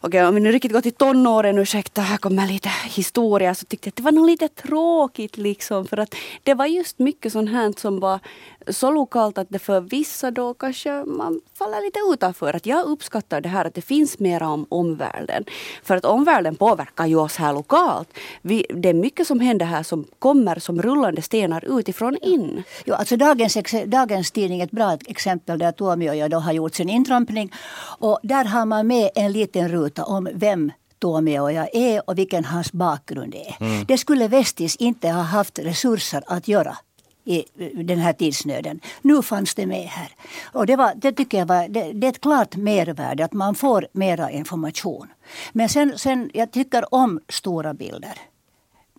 okej, 0.01 0.27
om 0.27 0.35
vi 0.35 0.41
nu 0.41 0.53
riktigt 0.53 0.73
går 0.73 0.81
till 0.81 0.93
tonåren, 0.93 1.59
ursäkta, 1.59 2.01
här 2.01 2.17
kommer 2.17 2.47
lite 2.47 2.69
historia, 2.69 3.55
så 3.55 3.67
tyckte 3.67 3.87
jag 3.87 3.91
att 3.91 3.97
det 3.97 4.03
var 4.03 4.13
nog 4.13 4.27
lite 4.27 4.49
tråkigt 4.49 5.37
liksom. 5.37 5.87
För 5.87 5.97
att 5.97 6.15
det 6.43 6.55
var 6.55 6.67
just 6.67 6.99
mycket 6.99 7.33
sånt 7.33 7.51
här 7.51 7.75
som 7.77 8.01
var 8.01 8.21
så 8.69 8.91
lokalt 8.91 9.39
att 9.39 9.47
det 9.51 9.59
för 9.59 9.81
vissa 9.81 10.31
då 10.31 10.55
kanske 10.55 11.05
man 11.05 11.41
faller 11.59 11.83
lite 11.83 11.99
utanför. 12.13 12.57
Att 12.57 12.67
jag 12.67 12.85
uppskattar 12.85 13.41
det 13.41 13.49
här 13.49 13.65
att 13.65 13.75
det 13.75 13.83
finns 13.83 14.19
mer 14.19 14.43
om 14.43 14.67
omvärlden. 14.69 15.45
För 15.83 15.97
att 15.97 16.05
omvärlden 16.05 16.57
påverkar 16.57 17.07
ju 17.07 17.17
oss 17.17 17.37
här 17.37 17.53
lokalt. 17.53 18.09
Vi, 18.43 18.67
det 18.75 18.89
är 18.89 18.95
mycket 18.95 19.27
som 19.27 19.41
händer 19.41 19.67
här 19.67 19.83
som 19.83 20.05
kommer 20.19 20.59
som 20.59 20.83
rullande 20.83 21.23
stenar 21.23 21.79
utifrån 21.79 22.17
in. 22.23 22.63
Jo, 22.85 22.95
alltså 22.95 23.17
dagens, 23.17 23.57
dagens 23.87 24.31
tidning 24.31 24.61
är 24.61 24.65
ett 24.65 24.71
bra 24.71 24.99
exempel 25.07 25.59
där 25.59 25.73
Tuomioja 25.73 26.29
då 26.29 26.39
har 26.39 26.53
gjort 26.53 26.75
sin 26.75 26.89
intrampning. 26.89 27.53
Och 27.99 28.19
där 28.23 28.45
har 28.45 28.67
man 28.67 28.87
med 28.87 29.11
en 29.15 29.33
liten 29.33 29.69
ruta 29.69 29.88
om 29.97 30.29
vem 30.35 30.73
Tuomioja 30.99 31.69
är 31.73 32.11
och 32.11 32.19
vilken 32.19 32.45
hans 32.45 32.73
bakgrund 32.73 33.35
är. 33.35 33.57
Mm. 33.61 33.85
Det 33.89 33.99
skulle 33.99 34.29
Vestis 34.29 34.77
inte 34.77 35.09
ha 35.09 35.23
haft 35.23 35.59
resurser 35.59 36.23
att 36.27 36.49
göra 36.49 36.77
i 37.25 37.45
den 37.85 37.99
här 37.99 38.13
tidsnöden. 38.13 38.81
Nu 39.03 39.23
fanns 39.23 39.55
det 39.55 39.67
med 39.67 39.87
här. 39.87 40.09
Och 40.53 40.67
det, 40.67 40.77
var, 40.77 40.93
det 40.97 41.13
tycker 41.13 41.39
jag 41.39 41.47
var, 41.47 41.69
det, 41.69 41.93
det 41.93 42.07
är 42.07 42.11
ett 42.11 42.21
klart 42.21 42.57
mervärde 42.57 43.25
att 43.25 43.33
man 43.33 43.55
får 43.55 43.87
mera 43.93 44.31
information. 44.31 45.09
Men 45.53 45.69
sen, 45.69 45.99
sen, 45.99 46.31
jag 46.35 46.51
tycker 46.51 46.95
om 46.95 47.21
stora 47.29 47.75
bilder. 47.75 48.19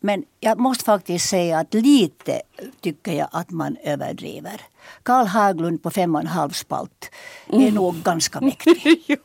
Men 0.02 0.24
jag 0.40 0.60
måste 0.60 0.84
faktiskt 0.84 1.30
säga 1.30 1.60
att 1.60 1.74
lite 1.74 2.42
tycker 2.82 3.14
jag 3.14 3.28
att 3.32 3.50
man 3.50 3.78
överdriver. 3.84 4.62
Karl 5.04 5.26
Haglund 5.26 5.84
på 5.84 5.92
fem 5.92 6.16
och 6.16 6.22
en 6.22 6.28
halv 6.28 6.50
spalt 6.52 7.12
är 7.48 7.56
mm. 7.56 7.74
nog 7.74 7.96
ganska 7.96 8.42
mäktig. 8.42 9.18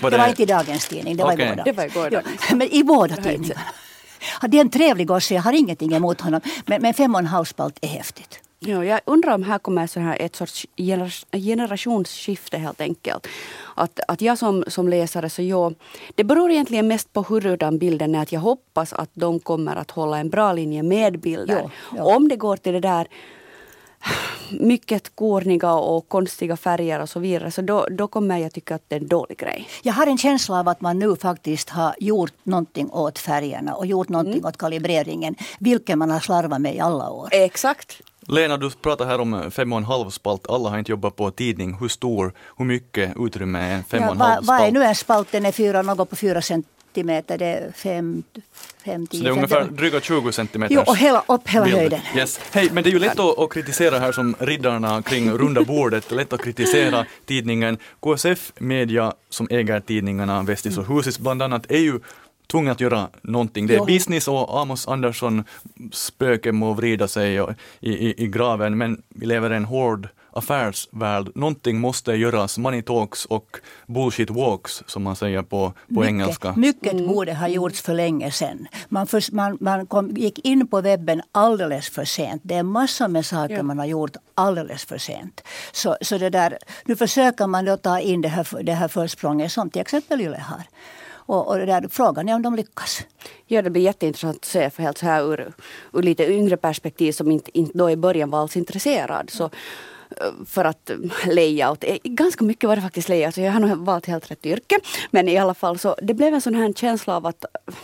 det 0.00 0.18
var 0.18 0.28
inte 0.28 0.42
i 0.42 0.46
dagens 0.46 0.88
tidning, 0.88 1.16
det 1.16 1.24
var 1.24 1.32
okay. 1.32 1.46
i 1.46 1.50
båda. 1.50 1.64
Det 1.64 1.72
var 1.72 1.84
i 1.84 1.90
båda. 1.90 2.22
Men 2.50 2.62
i 2.62 2.84
båda 2.84 3.16
tidningarna. 3.16 3.60
Det 4.48 4.56
är 4.56 4.60
en 4.60 4.70
trevlig 4.70 5.06
gosse, 5.06 5.34
jag 5.34 5.42
har 5.42 5.52
ingenting 5.52 5.94
emot 5.94 6.20
honom. 6.20 6.40
Men, 6.66 6.82
men 6.82 6.94
fem 6.94 7.14
och 7.14 7.20
en 7.20 7.26
halv 7.26 7.44
spalt 7.44 7.78
är 7.80 7.88
häftigt. 7.88 8.40
Ja, 8.60 8.84
jag 8.84 9.00
undrar 9.04 9.34
om 9.34 9.42
här 9.42 9.58
kommer 9.58 9.86
så 9.86 10.00
här 10.00 10.16
ett 10.20 10.36
sorts 10.36 10.66
generationsskifte 11.32 12.58
helt 12.58 12.80
enkelt. 12.80 13.26
Att, 13.74 14.00
att 14.08 14.20
jag 14.20 14.38
som, 14.38 14.64
som 14.66 14.88
läsare, 14.88 15.30
så 15.30 15.42
jag, 15.42 15.74
det 16.14 16.24
beror 16.24 16.50
egentligen 16.50 16.88
mest 16.88 17.12
på 17.12 17.22
hurdan 17.22 17.78
bilden 17.78 18.14
är. 18.14 18.22
Att 18.22 18.32
jag 18.32 18.40
hoppas 18.40 18.92
att 18.92 19.10
de 19.14 19.40
kommer 19.40 19.76
att 19.76 19.90
hålla 19.90 20.18
en 20.18 20.30
bra 20.30 20.52
linje 20.52 20.82
med 20.82 21.20
bilder. 21.20 21.60
Jo, 21.62 21.70
jo. 21.96 22.04
Om 22.04 22.28
det 22.28 22.36
går 22.36 22.56
till 22.56 22.72
det 22.72 22.80
där 22.80 23.08
mycket 24.50 25.16
korniga 25.16 25.72
och 25.72 26.08
konstiga 26.08 26.56
färger 26.56 27.00
och 27.00 27.08
så 27.08 27.20
vidare. 27.20 27.50
Så 27.50 27.62
då, 27.62 27.86
då 27.90 28.08
kommer 28.08 28.38
jag 28.38 28.52
tycka 28.52 28.74
att 28.74 28.82
det 28.88 28.96
är 28.96 29.00
en 29.00 29.08
dålig 29.08 29.38
grej. 29.38 29.68
Jag 29.82 29.92
har 29.92 30.06
en 30.06 30.18
känsla 30.18 30.60
av 30.60 30.68
att 30.68 30.80
man 30.80 30.98
nu 30.98 31.16
faktiskt 31.16 31.70
har 31.70 31.94
gjort 31.98 32.34
någonting 32.42 32.90
åt 32.90 33.18
färgerna 33.18 33.74
och 33.74 33.86
gjort 33.86 34.08
någonting 34.08 34.34
mm. 34.34 34.46
åt 34.46 34.56
kalibreringen. 34.56 35.34
Vilket 35.58 35.98
man 35.98 36.10
har 36.10 36.20
slarvat 36.20 36.60
med 36.60 36.74
i 36.74 36.80
alla 36.80 37.10
år. 37.10 37.28
Exakt. 37.30 38.02
Lena, 38.28 38.56
du 38.56 38.70
pratar 38.70 39.06
här 39.06 39.20
om 39.20 39.50
fem 39.50 39.72
och 39.72 39.78
en 39.78 39.84
halv 39.84 40.10
spalt. 40.10 40.46
Alla 40.48 40.70
har 40.70 40.78
inte 40.78 40.90
jobbat 40.90 41.16
på 41.16 41.30
tidning. 41.30 41.76
Hur 41.80 41.88
stor, 41.88 42.32
hur 42.56 42.64
mycket 42.64 43.12
utrymme 43.16 43.58
är 43.58 43.74
en 43.74 43.84
fem 43.84 44.02
ja, 44.02 44.08
och 44.08 44.14
en 44.14 44.20
halv 44.20 44.42
spalt? 44.42 44.60
Vad 44.60 44.68
är 44.68 44.72
nu 44.72 44.84
en 44.84 44.94
spalt? 44.94 45.32
Den 45.32 45.46
är 45.46 45.52
fyra, 45.52 45.82
något 45.82 46.10
på 46.10 46.16
fyra 46.16 46.42
centimeter. 46.42 47.38
Det 47.38 47.46
är 47.46 47.72
fem, 47.72 48.22
fem 48.84 49.06
tio, 49.06 49.18
Så 49.18 49.24
det 49.24 49.30
är 49.30 49.32
ungefär 49.32 49.64
dryga 49.64 50.00
20 50.00 50.32
centimeter. 50.32 50.74
Jo, 50.74 50.82
och 50.86 50.96
hela, 50.96 51.24
upp 51.28 51.48
hela 51.48 51.64
bild. 51.64 51.76
höjden. 51.76 52.00
Yes. 52.16 52.40
Hej, 52.52 52.68
men 52.72 52.84
det 52.84 52.90
är 52.90 52.92
ju 52.92 52.98
lätt 52.98 53.18
att, 53.18 53.38
att 53.38 53.52
kritisera 53.52 53.98
här 53.98 54.12
som 54.12 54.36
riddarna 54.38 55.02
kring 55.02 55.30
runda 55.30 55.62
bordet. 55.62 56.10
Lätt 56.10 56.32
att 56.32 56.42
kritisera 56.42 57.06
tidningen. 57.26 57.78
KSF 58.00 58.52
Media 58.58 59.12
som 59.28 59.48
äger 59.50 59.80
tidningarna 59.80 60.42
Vestis 60.42 60.78
och 60.78 60.86
Husis 60.86 61.18
bland 61.18 61.42
annat 61.42 61.70
är 61.70 61.78
ju 61.78 62.00
tvungna 62.50 62.72
att 62.72 62.80
göra 62.80 63.08
någonting. 63.22 63.66
Det 63.66 63.76
är 63.76 63.86
business 63.86 64.28
och 64.28 64.60
Amos 64.60 64.88
Andersson 64.88 65.44
spöke 65.92 66.52
må 66.52 66.72
vrida 66.72 67.08
sig 67.08 67.34
i, 67.80 67.90
i, 67.90 68.24
i 68.24 68.26
graven, 68.26 68.78
men 68.78 69.02
vi 69.08 69.26
lever 69.26 69.52
i 69.52 69.56
en 69.56 69.64
hård 69.64 70.08
affärsvärld. 70.38 71.30
Någonting 71.34 71.80
måste 71.80 72.12
göras, 72.12 72.58
money 72.58 72.82
talks 72.82 73.24
och 73.24 73.56
bullshit 73.86 74.30
walks 74.30 74.82
som 74.86 75.02
man 75.02 75.16
säger 75.16 75.42
på, 75.42 75.72
på 75.72 75.74
mycket, 75.88 76.08
engelska. 76.08 76.54
Mycket 76.56 76.92
mm. 76.92 77.06
borde 77.06 77.34
ha 77.34 77.48
gjorts 77.48 77.82
för 77.82 77.94
länge 77.94 78.30
sedan. 78.30 78.66
Man, 78.88 79.06
för, 79.06 79.34
man, 79.34 79.58
man 79.60 79.86
kom, 79.86 80.10
gick 80.10 80.38
in 80.38 80.66
på 80.66 80.80
webben 80.80 81.22
alldeles 81.32 81.90
för 81.90 82.04
sent. 82.04 82.42
Det 82.44 82.54
är 82.54 82.62
massor 82.62 83.08
med 83.08 83.26
saker 83.26 83.56
ja. 83.56 83.62
man 83.62 83.78
har 83.78 83.86
gjort 83.86 84.16
alldeles 84.34 84.84
för 84.84 84.98
sent. 84.98 85.40
Så, 85.72 85.96
så 86.00 86.18
det 86.18 86.30
där, 86.30 86.58
nu 86.84 86.96
försöker 86.96 87.46
man 87.46 87.64
då 87.64 87.76
ta 87.76 88.00
in 88.00 88.20
det 88.20 88.28
här, 88.28 88.62
det 88.62 88.72
här 88.72 88.88
försprånget 88.88 89.52
som 89.52 89.70
till 89.70 89.80
exempel 89.80 90.20
Yle 90.20 90.38
har. 90.38 90.62
Och, 91.28 91.48
och 91.48 91.58
där, 91.58 91.88
frågan 91.90 92.28
är 92.28 92.34
om 92.34 92.42
de 92.42 92.54
lyckas. 92.54 93.00
Ja, 93.46 93.62
det 93.62 93.70
blir 93.70 93.82
jätteintressant 93.82 94.36
att 94.36 94.44
se 94.44 94.70
för 94.70 94.82
helt 94.82 94.98
så 94.98 95.06
här 95.06 95.32
ur, 95.32 95.52
ur 95.92 96.02
lite 96.02 96.32
yngre 96.32 96.56
perspektiv 96.56 97.12
som 97.12 97.30
inte, 97.30 97.58
inte 97.58 97.78
då 97.78 97.90
i 97.90 97.96
början 97.96 98.30
var 98.30 98.40
alls 98.40 98.56
intresserad. 98.56 99.30
Så, 99.30 99.50
för 100.46 100.64
att 100.64 100.90
layout, 101.26 101.84
eh, 101.84 101.96
ganska 102.04 102.44
mycket 102.44 102.68
var 102.68 102.76
det 102.76 102.82
faktiskt 102.82 103.08
layout, 103.08 103.22
så 103.22 103.26
alltså, 103.26 103.40
jag 103.40 103.52
har 103.52 103.60
nog 103.60 103.86
valt 103.86 104.06
helt 104.06 104.30
rätt 104.30 104.46
yrke. 104.46 104.78
Men 105.10 105.28
i 105.28 105.38
alla 105.38 105.54
fall 105.54 105.78
så 105.78 105.96
det 106.02 106.14
blev 106.14 106.34
en 106.34 106.40
sån 106.40 106.54
här 106.54 106.72
känsla 106.72 107.16
av 107.16 107.26
att 107.26 107.44
eh, 107.44 107.74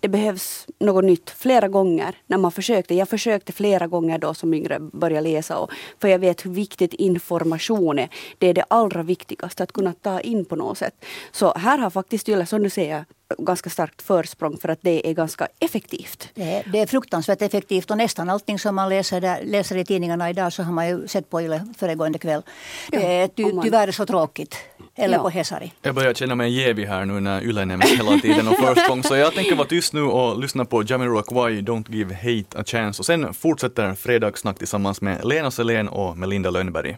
det 0.00 0.08
behövs 0.08 0.66
något 0.78 1.04
nytt 1.04 1.30
flera 1.30 1.68
gånger 1.68 2.14
när 2.26 2.38
man 2.38 2.52
försökte. 2.52 2.94
Jag 2.94 3.08
försökte 3.08 3.52
flera 3.52 3.86
gånger 3.86 4.18
då 4.18 4.34
som 4.34 4.54
yngre 4.54 4.78
börja 4.80 5.20
läsa 5.20 5.58
och, 5.58 5.70
för 6.00 6.08
jag 6.08 6.18
vet 6.18 6.44
hur 6.44 6.50
viktigt 6.50 6.94
information 6.94 7.98
är. 7.98 8.08
Det 8.38 8.46
är 8.46 8.54
det 8.54 8.64
allra 8.68 9.02
viktigaste 9.02 9.62
att 9.62 9.72
kunna 9.72 9.92
ta 9.92 10.20
in 10.20 10.44
på 10.44 10.56
något 10.56 10.78
sätt. 10.78 11.04
Så 11.32 11.54
här 11.56 11.78
har 11.78 11.90
faktiskt 11.90 12.28
Yle, 12.28 12.46
som 12.46 12.62
du 12.62 12.70
säger, 12.70 13.04
ganska 13.38 13.70
starkt 13.70 14.02
försprång 14.02 14.56
för 14.56 14.68
att 14.68 14.78
det 14.82 15.08
är 15.08 15.12
ganska 15.12 15.48
effektivt. 15.58 16.28
Det 16.34 16.42
är, 16.42 16.62
det 16.72 16.80
är 16.80 16.86
fruktansvärt 16.86 17.42
effektivt 17.42 17.90
och 17.90 17.96
nästan 17.96 18.30
allting 18.30 18.58
som 18.58 18.74
man 18.74 18.88
läser, 18.88 19.20
där, 19.20 19.40
läser 19.44 19.76
i 19.76 19.84
tidningarna 19.84 20.30
idag 20.30 20.52
så 20.52 20.62
har 20.62 20.72
man 20.72 20.88
ju 20.88 21.08
sett 21.08 21.30
på 21.30 21.42
Yle 21.42 21.66
föregående 21.78 22.18
kväll. 22.18 22.42
Ja, 22.90 23.00
det 23.00 23.06
är 23.06 23.28
ty, 23.28 23.52
man... 23.52 23.64
tyvärr 23.64 23.92
så 23.92 24.06
tråkigt. 24.06 24.56
Eller 24.94 25.16
ja. 25.16 25.22
på 25.22 25.28
Hesari. 25.28 25.72
Jag 25.82 25.94
börjar 25.94 26.14
känna 26.14 26.34
mig 26.34 26.52
jävig 26.52 26.86
här 26.86 27.04
nu 27.04 27.20
när 27.20 27.42
Yle 27.42 27.64
nämns 27.64 27.84
hela 27.84 28.18
tiden 28.18 28.48
och 28.48 28.56
försprång 28.56 29.02
så 29.02 29.16
jag 29.16 29.34
tänker 29.34 29.56
vara 29.56 29.68
tyst 29.68 29.92
nu 29.92 30.02
och 30.02 30.40
lyssna 30.40 30.64
på 30.64 30.82
Jamiroquai 30.82 31.60
Don't 31.60 31.92
Give 31.92 32.14
Hate 32.14 32.60
a 32.60 32.64
Chance 32.66 33.02
och 33.02 33.06
sen 33.06 33.34
fortsätter 33.34 33.94
Fredagssnack 33.94 34.58
tillsammans 34.58 35.00
med 35.00 35.24
Lena 35.24 35.50
Selén 35.50 35.88
och 35.88 36.18
Melinda 36.18 36.50
Lönnberg. 36.50 36.96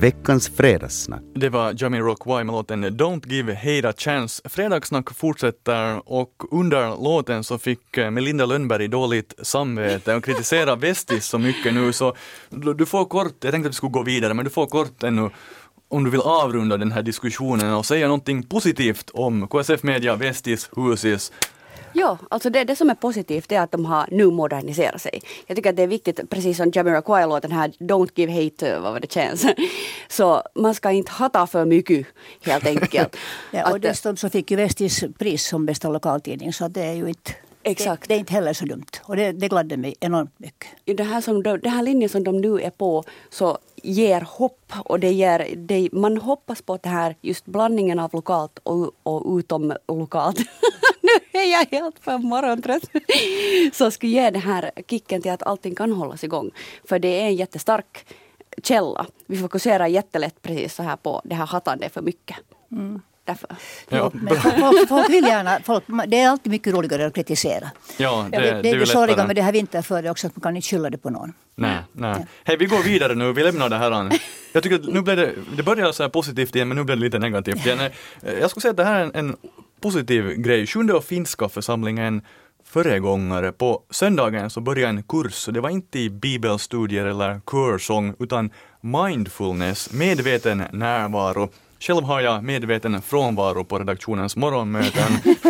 Veckans 0.00 0.48
fredagssnack. 0.48 1.22
Det 1.34 1.48
var 1.48 1.74
Jamiroquai 1.82 2.44
med 2.44 2.52
låten 2.52 2.84
Don't 2.84 3.28
give 3.28 3.54
hate 3.54 3.88
a 3.88 3.92
chance. 3.96 4.48
Fredagssnack 4.48 5.10
fortsätter 5.10 6.12
och 6.12 6.32
under 6.50 7.02
låten 7.04 7.44
så 7.44 7.58
fick 7.58 7.96
eh, 7.96 8.10
Melinda 8.10 8.46
Lönnberg 8.46 8.88
dåligt 8.88 9.34
samvete 9.42 10.14
och 10.14 10.24
kritiserar 10.24 10.76
Vestis 10.86 11.26
så 11.26 11.38
mycket 11.38 11.74
nu 11.74 11.92
så 11.92 12.16
du 12.50 12.86
får 12.86 13.04
kort, 13.04 13.34
jag 13.40 13.52
tänkte 13.52 13.68
att 13.68 13.72
vi 13.72 13.76
skulle 13.76 13.92
gå 13.92 14.02
vidare, 14.02 14.34
men 14.34 14.44
du 14.44 14.50
får 14.50 14.66
kort 14.66 15.02
ännu 15.02 15.30
om 15.88 16.04
du 16.04 16.10
vill 16.10 16.20
avrunda 16.20 16.76
den 16.76 16.92
här 16.92 17.02
diskussionen 17.02 17.74
och 17.74 17.86
säga 17.86 18.06
någonting 18.06 18.42
positivt 18.42 19.10
om 19.14 19.48
KSF 19.48 19.82
Media, 19.82 20.16
Vestis, 20.16 20.70
Husis, 20.76 21.32
Ja, 21.92 22.18
alltså 22.28 22.50
det, 22.50 22.64
det 22.64 22.76
som 22.76 22.90
är 22.90 22.94
positivt 22.94 23.52
är 23.52 23.60
att 23.60 23.72
de 23.72 23.84
har 23.84 24.08
nu 24.10 24.26
moderniserat 24.26 25.02
sig. 25.02 25.20
Jag 25.46 25.56
tycker 25.56 25.70
att 25.70 25.76
det 25.76 25.82
är 25.82 25.86
viktigt, 25.86 26.30
precis 26.30 26.56
som 26.56 26.70
Jamiroquai-låten 26.70 27.52
här, 27.52 27.68
Don't 27.68 28.10
give 28.14 28.44
hate, 28.44 28.78
vad 28.78 28.92
var 28.92 29.00
det 29.00 29.12
chance. 29.14 29.54
Så 30.08 30.42
man 30.54 30.74
ska 30.74 30.90
inte 30.90 31.12
hata 31.12 31.46
för 31.46 31.64
mycket 31.64 32.06
helt 32.42 32.66
enkelt. 32.66 33.16
ja, 33.50 33.70
och 33.72 33.80
dessutom 33.80 34.16
så 34.16 34.30
fick 34.30 34.50
ju 34.50 34.56
Vestis 34.56 35.04
pris 35.18 35.46
som 35.46 35.66
bästa 35.66 35.88
lokaltidning 35.88 36.52
så 36.52 36.68
det 36.68 36.82
är 36.82 36.94
ju 36.94 37.08
inte 37.08 37.32
Exakt. 37.62 38.02
Det, 38.02 38.08
det, 38.08 38.14
är 38.14 38.18
inte 38.18 38.32
heller 38.32 38.52
så 38.52 38.64
dumt 38.64 38.86
och 39.02 39.16
det, 39.16 39.32
det 39.32 39.48
gladde 39.48 39.76
mig 39.76 39.94
enormt 40.00 40.38
mycket. 40.38 40.68
I 40.84 40.94
det 40.94 41.04
här, 41.04 41.20
som 41.20 41.42
de, 41.42 41.60
här 41.64 41.82
linjen 41.82 42.08
som 42.08 42.24
de 42.24 42.40
nu 42.40 42.60
är 42.60 42.70
på 42.70 43.04
så 43.30 43.58
ger 43.82 44.20
hopp 44.20 44.72
och 44.84 45.00
det 45.00 45.12
ger, 45.12 45.48
det, 45.56 45.88
man 45.92 46.16
hoppas 46.16 46.62
på 46.62 46.74
att 46.74 46.82
det 46.82 46.88
här 46.88 47.16
just 47.20 47.46
blandningen 47.46 47.98
av 47.98 48.10
lokalt 48.14 48.58
och, 48.62 48.90
och 49.02 49.38
utom 49.38 49.74
lokalt 49.88 50.38
nu 51.32 51.40
är 51.40 51.52
jag 51.52 51.66
helt 51.70 51.98
för 52.00 52.18
morgontrött. 52.18 52.82
Så 53.72 53.90
skulle 53.90 54.12
ge 54.12 54.30
den 54.30 54.42
här 54.42 54.70
kicken 54.88 55.22
till 55.22 55.30
att 55.30 55.42
allting 55.42 55.74
kan 55.74 55.92
hållas 55.92 56.24
igång. 56.24 56.50
För 56.88 56.98
det 56.98 57.08
är 57.08 57.24
en 57.24 57.36
jättestark 57.36 58.06
källa. 58.62 59.06
Vi 59.26 59.38
fokuserar 59.38 59.86
jättelätt 59.86 60.42
precis 60.42 60.74
så 60.74 60.82
här 60.82 60.96
på 60.96 61.22
det 61.24 61.34
här 61.34 61.46
hattandet 61.46 61.94
för 61.94 62.02
mycket. 62.02 62.36
Mm. 62.72 63.02
Därför. 63.24 63.56
Ja. 63.88 64.10
folk, 64.60 64.88
folk, 64.88 65.10
vill 65.10 65.24
gärna, 65.24 65.60
folk, 65.64 65.84
det 66.06 66.20
är 66.20 66.28
alltid 66.28 66.50
mycket 66.50 66.74
roligare 66.74 67.06
att 67.06 67.14
kritisera. 67.14 67.70
Ja, 67.96 68.26
det, 68.30 68.38
det, 68.38 68.62
det 68.62 68.70
är 68.70 68.78
det 68.78 68.86
sorgliga 68.86 69.26
med 69.26 69.36
det 69.36 69.42
här 69.42 69.52
vinterföret 69.52 70.10
också, 70.10 70.26
att 70.26 70.36
man 70.36 70.40
kan 70.40 70.56
inte 70.56 70.68
skylla 70.68 70.90
det 70.90 70.98
på 70.98 71.10
någon. 71.10 71.32
Nej, 71.54 71.76
nej. 71.92 72.14
Ja. 72.18 72.26
Hej, 72.44 72.56
vi 72.56 72.66
går 72.66 72.82
vidare 72.82 73.14
nu, 73.14 73.32
vi 73.32 73.42
lämnar 73.42 73.68
det 73.68 73.76
här. 73.76 74.18
Jag 74.52 74.62
tycker 74.62 74.76
att 74.76 74.94
nu 74.94 75.00
blev 75.02 75.16
det, 75.16 75.32
det 75.56 75.62
började 75.62 75.92
så 75.92 76.02
här 76.02 76.10
positivt 76.10 76.56
igen, 76.56 76.68
men 76.68 76.76
nu 76.76 76.84
blev 76.84 76.98
det 76.98 77.04
lite 77.04 77.18
negativt 77.18 77.66
igen. 77.66 77.78
Jag 78.40 78.50
skulle 78.50 78.62
säga 78.62 78.70
att 78.70 78.76
det 78.76 78.84
här 78.84 79.00
är 79.00 79.04
en, 79.04 79.14
en 79.14 79.36
positiv 79.80 80.34
grej. 80.36 80.66
Sjunde 80.66 80.94
och 80.94 81.04
finska 81.04 81.48
församlingen 81.48 82.22
föregångare. 82.64 83.52
På 83.52 83.82
söndagen 83.90 84.50
så 84.50 84.60
började 84.60 84.88
en 84.88 85.02
kurs, 85.02 85.48
det 85.52 85.60
var 85.60 85.70
inte 85.70 85.98
i 85.98 86.10
bibelstudier 86.10 87.06
eller 87.06 87.40
körsång, 87.50 88.14
utan 88.18 88.50
mindfulness, 88.80 89.92
medveten 89.92 90.62
närvaro. 90.72 91.48
Själv 91.80 92.04
har 92.04 92.20
jag 92.20 92.44
medveten 92.44 93.02
frånvaro 93.02 93.64
på 93.64 93.78
redaktionens 93.78 94.36
morgonmöten. 94.36 95.12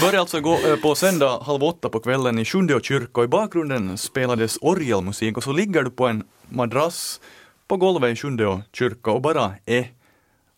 Började 0.00 0.20
alltså 0.20 0.40
gå 0.40 0.52
eh, 0.52 0.76
på 0.76 0.94
söndag 0.94 1.42
halv 1.46 1.64
åtta 1.64 1.88
på 1.88 2.00
kvällen 2.00 2.38
i 2.38 2.44
Sjundeå 2.44 2.80
kyrka 2.80 3.20
och 3.20 3.24
i 3.24 3.28
bakgrunden 3.28 3.98
spelades 3.98 4.58
orgelmusik 4.60 5.36
och 5.36 5.42
så 5.42 5.52
ligger 5.52 5.82
du 5.82 5.90
på 5.90 6.06
en 6.06 6.24
madrass 6.48 7.20
på 7.68 7.76
golvet 7.76 8.12
i 8.12 8.16
Sjundeå 8.16 8.62
kyrka 8.72 9.10
och 9.10 9.22
bara 9.22 9.52
är 9.66 9.88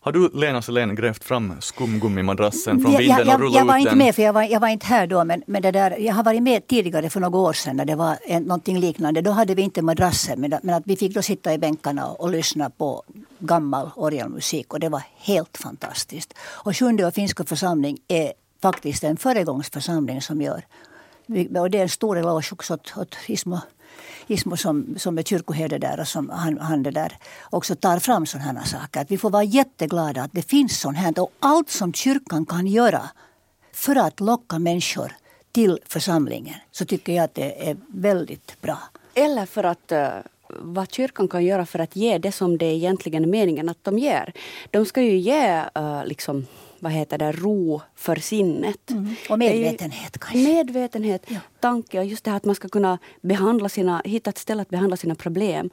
har 0.05 0.11
du, 0.11 0.29
Lena 0.33 0.61
Selén, 0.61 0.95
grävt 0.95 1.23
fram 1.23 1.53
skumgummimadrassen 1.59 2.79
från 2.79 2.91
vinden 2.91 3.17
jag, 3.17 3.27
jag, 3.27 3.33
och 3.33 3.39
rullat 3.39 3.55
Jag 3.55 3.65
var 3.65 3.77
ut 3.77 3.81
inte 3.81 3.95
med, 3.95 4.15
för 4.15 4.23
jag 4.23 4.33
var, 4.33 4.43
jag 4.43 4.59
var 4.59 4.67
inte 4.67 4.85
här 4.85 5.07
då, 5.07 5.23
men, 5.23 5.43
men 5.47 5.61
det 5.61 5.71
där, 5.71 5.97
jag 5.99 6.13
har 6.13 6.23
varit 6.23 6.43
med 6.43 6.67
tidigare 6.67 7.09
för 7.09 7.19
några 7.19 7.37
år 7.37 7.53
sedan 7.53 7.77
när 7.77 7.85
det 7.85 7.95
var 7.95 8.17
en, 8.25 8.43
någonting 8.43 8.79
liknande. 8.79 9.21
Då 9.21 9.31
hade 9.31 9.55
vi 9.55 9.61
inte 9.61 9.81
madrasser, 9.81 10.35
men, 10.35 10.53
men 10.63 10.75
att 10.75 10.83
vi 10.85 10.95
fick 10.95 11.13
då 11.13 11.21
sitta 11.21 11.53
i 11.53 11.57
bänkarna 11.57 12.07
och, 12.07 12.21
och 12.21 12.31
lyssna 12.31 12.69
på 12.69 13.03
gammal 13.39 13.89
orgelmusik 13.95 14.73
och 14.73 14.79
det 14.79 14.89
var 14.89 15.03
helt 15.17 15.57
fantastiskt. 15.57 16.33
Och 16.39 16.77
Sjunde 16.77 17.05
och 17.05 17.13
finska 17.13 17.43
församling 17.43 17.97
är 18.07 18.33
faktiskt 18.61 19.03
en 19.03 19.17
föregångsförsamling 19.17 20.21
som 20.21 20.41
gör 20.41 20.65
och 21.59 21.69
det 21.71 21.77
är 21.77 21.81
en 21.81 21.89
stor 21.89 22.17
eloge 22.17 22.49
också 22.51 22.73
åt, 22.73 22.93
åt 22.97 23.15
Ismo 23.27 23.59
Ismo 24.27 24.57
som, 24.57 24.95
som 24.97 25.17
är 25.17 25.23
kyrkoherde 25.23 25.77
där 25.77 25.99
och 25.99 26.07
som 26.07 26.29
han, 26.29 26.57
han 26.57 26.83
det 26.83 26.91
där 26.91 27.17
också 27.49 27.75
tar 27.75 27.99
fram 27.99 28.25
sådana 28.25 28.59
här 28.59 28.65
saker. 28.65 29.01
Att 29.01 29.11
vi 29.11 29.17
får 29.17 29.29
vara 29.29 29.43
jätteglada 29.43 30.21
att 30.21 30.33
det 30.33 30.49
finns 30.49 30.79
sånt 30.79 30.97
här. 30.97 31.19
Och 31.19 31.31
allt 31.39 31.69
som 31.69 31.93
kyrkan 31.93 32.45
kan 32.45 32.67
göra 32.67 33.09
för 33.73 33.95
att 33.95 34.19
locka 34.19 34.59
människor 34.59 35.11
till 35.51 35.79
församlingen 35.85 36.55
så 36.71 36.85
tycker 36.85 37.13
jag 37.13 37.23
att 37.23 37.35
det 37.35 37.69
är 37.69 37.77
väldigt 37.87 38.61
bra. 38.61 38.79
Eller 39.13 39.45
för 39.45 39.63
att 39.63 39.91
eh, 39.91 40.09
vad 40.49 40.91
kyrkan 40.91 41.27
kan 41.27 41.45
göra 41.45 41.65
för 41.65 41.79
att 41.79 41.95
ge 41.95 42.17
det 42.17 42.31
som 42.31 42.57
det 42.57 42.65
egentligen 42.65 43.23
är 43.23 43.27
meningen 43.27 43.69
att 43.69 43.83
de 43.83 43.99
ger. 43.99 44.33
De 44.71 44.85
ska 44.85 45.01
ju 45.01 45.17
ge 45.17 45.63
eh, 45.75 46.05
liksom 46.05 46.47
vad 46.79 46.91
heter 46.91 47.17
det, 47.17 47.31
ro 47.31 47.81
för 47.95 48.15
sinnet. 48.15 48.91
Mm. 48.91 49.15
Och 49.29 49.39
medvetenhet 49.39 50.17
kanske. 50.17 50.37
Medvetenhet, 50.37 51.25
ja. 51.27 51.39
tanke 51.59 51.99
och 51.99 52.05
just 52.05 52.23
det 52.23 52.31
här 52.31 52.37
att 52.37 52.45
man 52.45 52.55
ska 52.55 52.69
kunna 52.69 52.97
behandla 53.21 53.69
sina, 53.69 54.01
hitta 54.05 54.29
ett 54.29 54.37
ställe 54.37 54.61
att 54.61 54.69
behandla 54.69 54.97
sina 54.97 55.15
problem. 55.15 55.69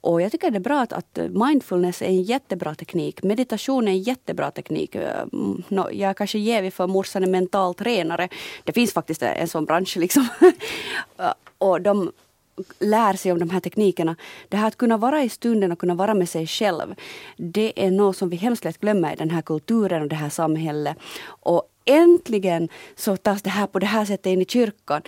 Och 0.00 0.22
jag 0.22 0.32
tycker 0.32 0.50
det 0.50 0.58
är 0.58 0.60
bra 0.60 0.80
att, 0.80 0.92
att 0.92 1.18
mindfulness 1.30 2.02
är 2.02 2.06
en 2.06 2.22
jättebra 2.22 2.74
teknik. 2.74 3.22
Meditation 3.22 3.88
är 3.88 3.92
en 3.92 4.02
jättebra 4.02 4.50
teknik. 4.50 4.94
Eh, 4.94 5.24
no, 5.68 5.90
jag 5.92 6.10
är 6.10 6.14
kanske 6.14 6.38
jävig 6.38 6.72
för 6.72 6.86
morsan 6.86 7.22
är 7.22 7.26
mental 7.26 7.74
tränare. 7.74 8.28
Det 8.64 8.72
finns 8.72 8.92
faktiskt 8.92 9.22
en 9.22 9.48
sån 9.48 9.64
bransch. 9.64 9.96
Liksom. 9.96 10.28
och 11.58 11.80
de 11.80 12.12
lär 12.78 13.14
sig 13.14 13.32
om 13.32 13.38
de 13.38 13.50
här 13.50 13.60
teknikerna. 13.60 14.16
Det 14.48 14.56
här 14.56 14.68
att 14.68 14.76
kunna 14.76 14.96
vara 14.96 15.22
i 15.22 15.28
stunden 15.28 15.72
och 15.72 15.78
kunna 15.78 15.94
vara 15.94 16.14
med 16.14 16.28
sig 16.28 16.46
själv. 16.46 16.94
Det 17.36 17.72
är 17.86 17.90
något 17.90 18.16
som 18.16 18.28
vi 18.28 18.36
hemskt 18.36 18.64
lätt 18.64 18.80
glömmer 18.80 19.12
i 19.12 19.16
den 19.16 19.30
här 19.30 19.42
kulturen 19.42 20.02
och 20.02 20.08
det 20.08 20.16
här 20.16 20.28
samhället. 20.28 20.96
Och 21.26 21.62
äntligen 21.84 22.68
så 22.96 23.16
tas 23.16 23.42
det 23.42 23.50
här 23.50 23.66
på 23.66 23.78
det 23.78 23.86
här 23.86 24.04
sättet 24.04 24.26
in 24.26 24.42
i 24.42 24.44
kyrkan. 24.44 25.02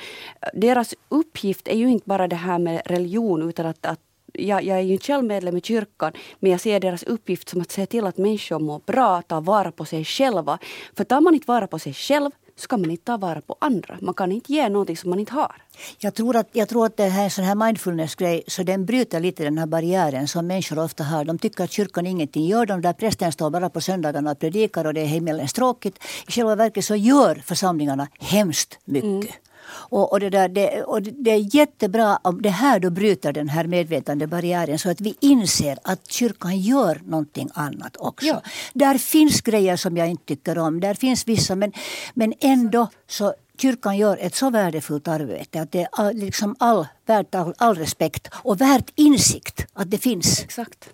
Deras 0.54 0.94
uppgift 1.08 1.68
är 1.68 1.76
ju 1.76 1.88
inte 1.88 2.08
bara 2.08 2.28
det 2.28 2.36
här 2.36 2.58
med 2.58 2.82
religion 2.84 3.48
utan 3.48 3.66
att, 3.66 3.86
att 3.86 4.00
jag, 4.32 4.64
jag, 4.64 4.78
är 4.78 4.82
ju 4.82 4.92
inte 4.92 5.04
själv 5.04 5.24
medlem 5.24 5.56
i 5.56 5.60
kyrkan, 5.60 6.12
men 6.38 6.50
jag 6.50 6.60
ser 6.60 6.80
deras 6.80 7.02
uppgift 7.02 7.48
som 7.48 7.60
att 7.60 7.70
se 7.70 7.86
till 7.86 8.06
att 8.06 8.18
människor 8.18 8.58
mår 8.58 8.80
bra, 8.86 9.22
ta 9.22 9.40
vara 9.40 9.72
på 9.72 9.84
sig 9.84 10.04
själva. 10.04 10.58
För 10.96 11.04
tar 11.04 11.20
man 11.20 11.34
inte 11.34 11.46
vara 11.46 11.66
på 11.66 11.78
sig 11.78 11.94
själv 11.94 12.30
så 12.60 12.68
kan 12.68 12.80
man 12.80 12.90
inte 12.90 13.04
ta 13.04 13.16
vara 13.16 13.40
på 13.40 13.56
andra. 13.58 13.98
Man 14.00 14.14
kan 14.14 14.32
inte 14.32 14.52
ge 14.52 14.68
någonting 14.68 14.96
som 14.96 15.10
man 15.10 15.18
inte 15.18 15.32
har. 15.32 15.62
Jag 15.98 16.14
tror 16.14 16.36
att, 16.36 16.48
jag 16.52 16.68
tror 16.68 16.86
att 16.86 16.96
det 16.96 17.04
här, 17.04 17.28
sån 17.28 17.44
här 17.44 17.54
mindfulness-grej 17.54 18.42
så 18.46 18.62
den 18.62 18.86
bryter 18.86 19.20
lite 19.20 19.44
den 19.44 19.58
här 19.58 19.66
barriären 19.66 20.28
som 20.28 20.46
människor 20.46 20.78
ofta 20.78 21.04
har. 21.04 21.24
De 21.24 21.38
tycker 21.38 21.64
att 21.64 21.70
kyrkan 21.72 22.06
ingenting 22.06 22.46
gör. 22.46 22.66
De 22.66 22.80
där 22.80 22.92
prästen 22.92 23.32
står 23.32 23.50
bara 23.50 23.70
på 23.70 23.80
söndagarna 23.80 24.30
och 24.30 24.38
predikar 24.38 24.84
och 24.84 24.94
det 24.94 25.00
är 25.00 25.06
himmelens 25.06 25.52
tråkigt. 25.52 25.98
I 26.28 26.32
själva 26.32 26.54
verket 26.54 26.84
så 26.84 26.96
gör 26.96 27.34
församlingarna 27.34 28.08
hemskt 28.18 28.78
mycket. 28.84 29.04
Mm. 29.04 29.49
Och, 29.72 30.12
och, 30.12 30.20
det, 30.20 30.30
där, 30.30 30.48
det, 30.48 30.82
och 30.82 31.02
det 31.02 31.30
är 31.30 31.56
jättebra 31.56 32.18
om 32.22 32.42
det 32.42 32.50
här 32.50 32.80
då 32.80 32.90
bryter 32.90 33.32
den 33.32 33.48
här 33.48 33.64
medvetandebarriären 33.64 34.78
så 34.78 34.90
att 34.90 35.00
vi 35.00 35.16
inser 35.20 35.78
att 35.84 36.10
kyrkan 36.10 36.58
gör 36.58 37.00
någonting 37.04 37.48
annat 37.54 37.96
också. 37.98 38.26
Ja. 38.26 38.42
Där 38.72 38.98
finns 38.98 39.40
grejer 39.40 39.76
som 39.76 39.96
jag 39.96 40.08
inte 40.08 40.24
tycker 40.24 40.58
om. 40.58 40.80
Där 40.80 40.94
finns 40.94 41.28
vissa 41.28 41.56
men, 41.56 41.72
men 42.14 42.34
ändå 42.40 42.88
så 43.08 43.34
kyrkan 43.58 43.96
gör 43.96 44.18
ett 44.20 44.34
så 44.34 44.50
värdefullt 44.50 45.08
arbete 45.08 45.60
att 45.60 45.72
det 45.72 45.88
är 45.98 46.12
liksom 46.12 46.56
all, 46.58 46.86
värt 47.06 47.34
all, 47.34 47.54
all 47.58 47.74
respekt 47.74 48.28
och 48.32 48.60
värt 48.60 48.92
insikt 48.94 49.66
att 49.72 49.90
det 49.90 49.98
finns. 49.98 50.42
Exakt. 50.42 50.90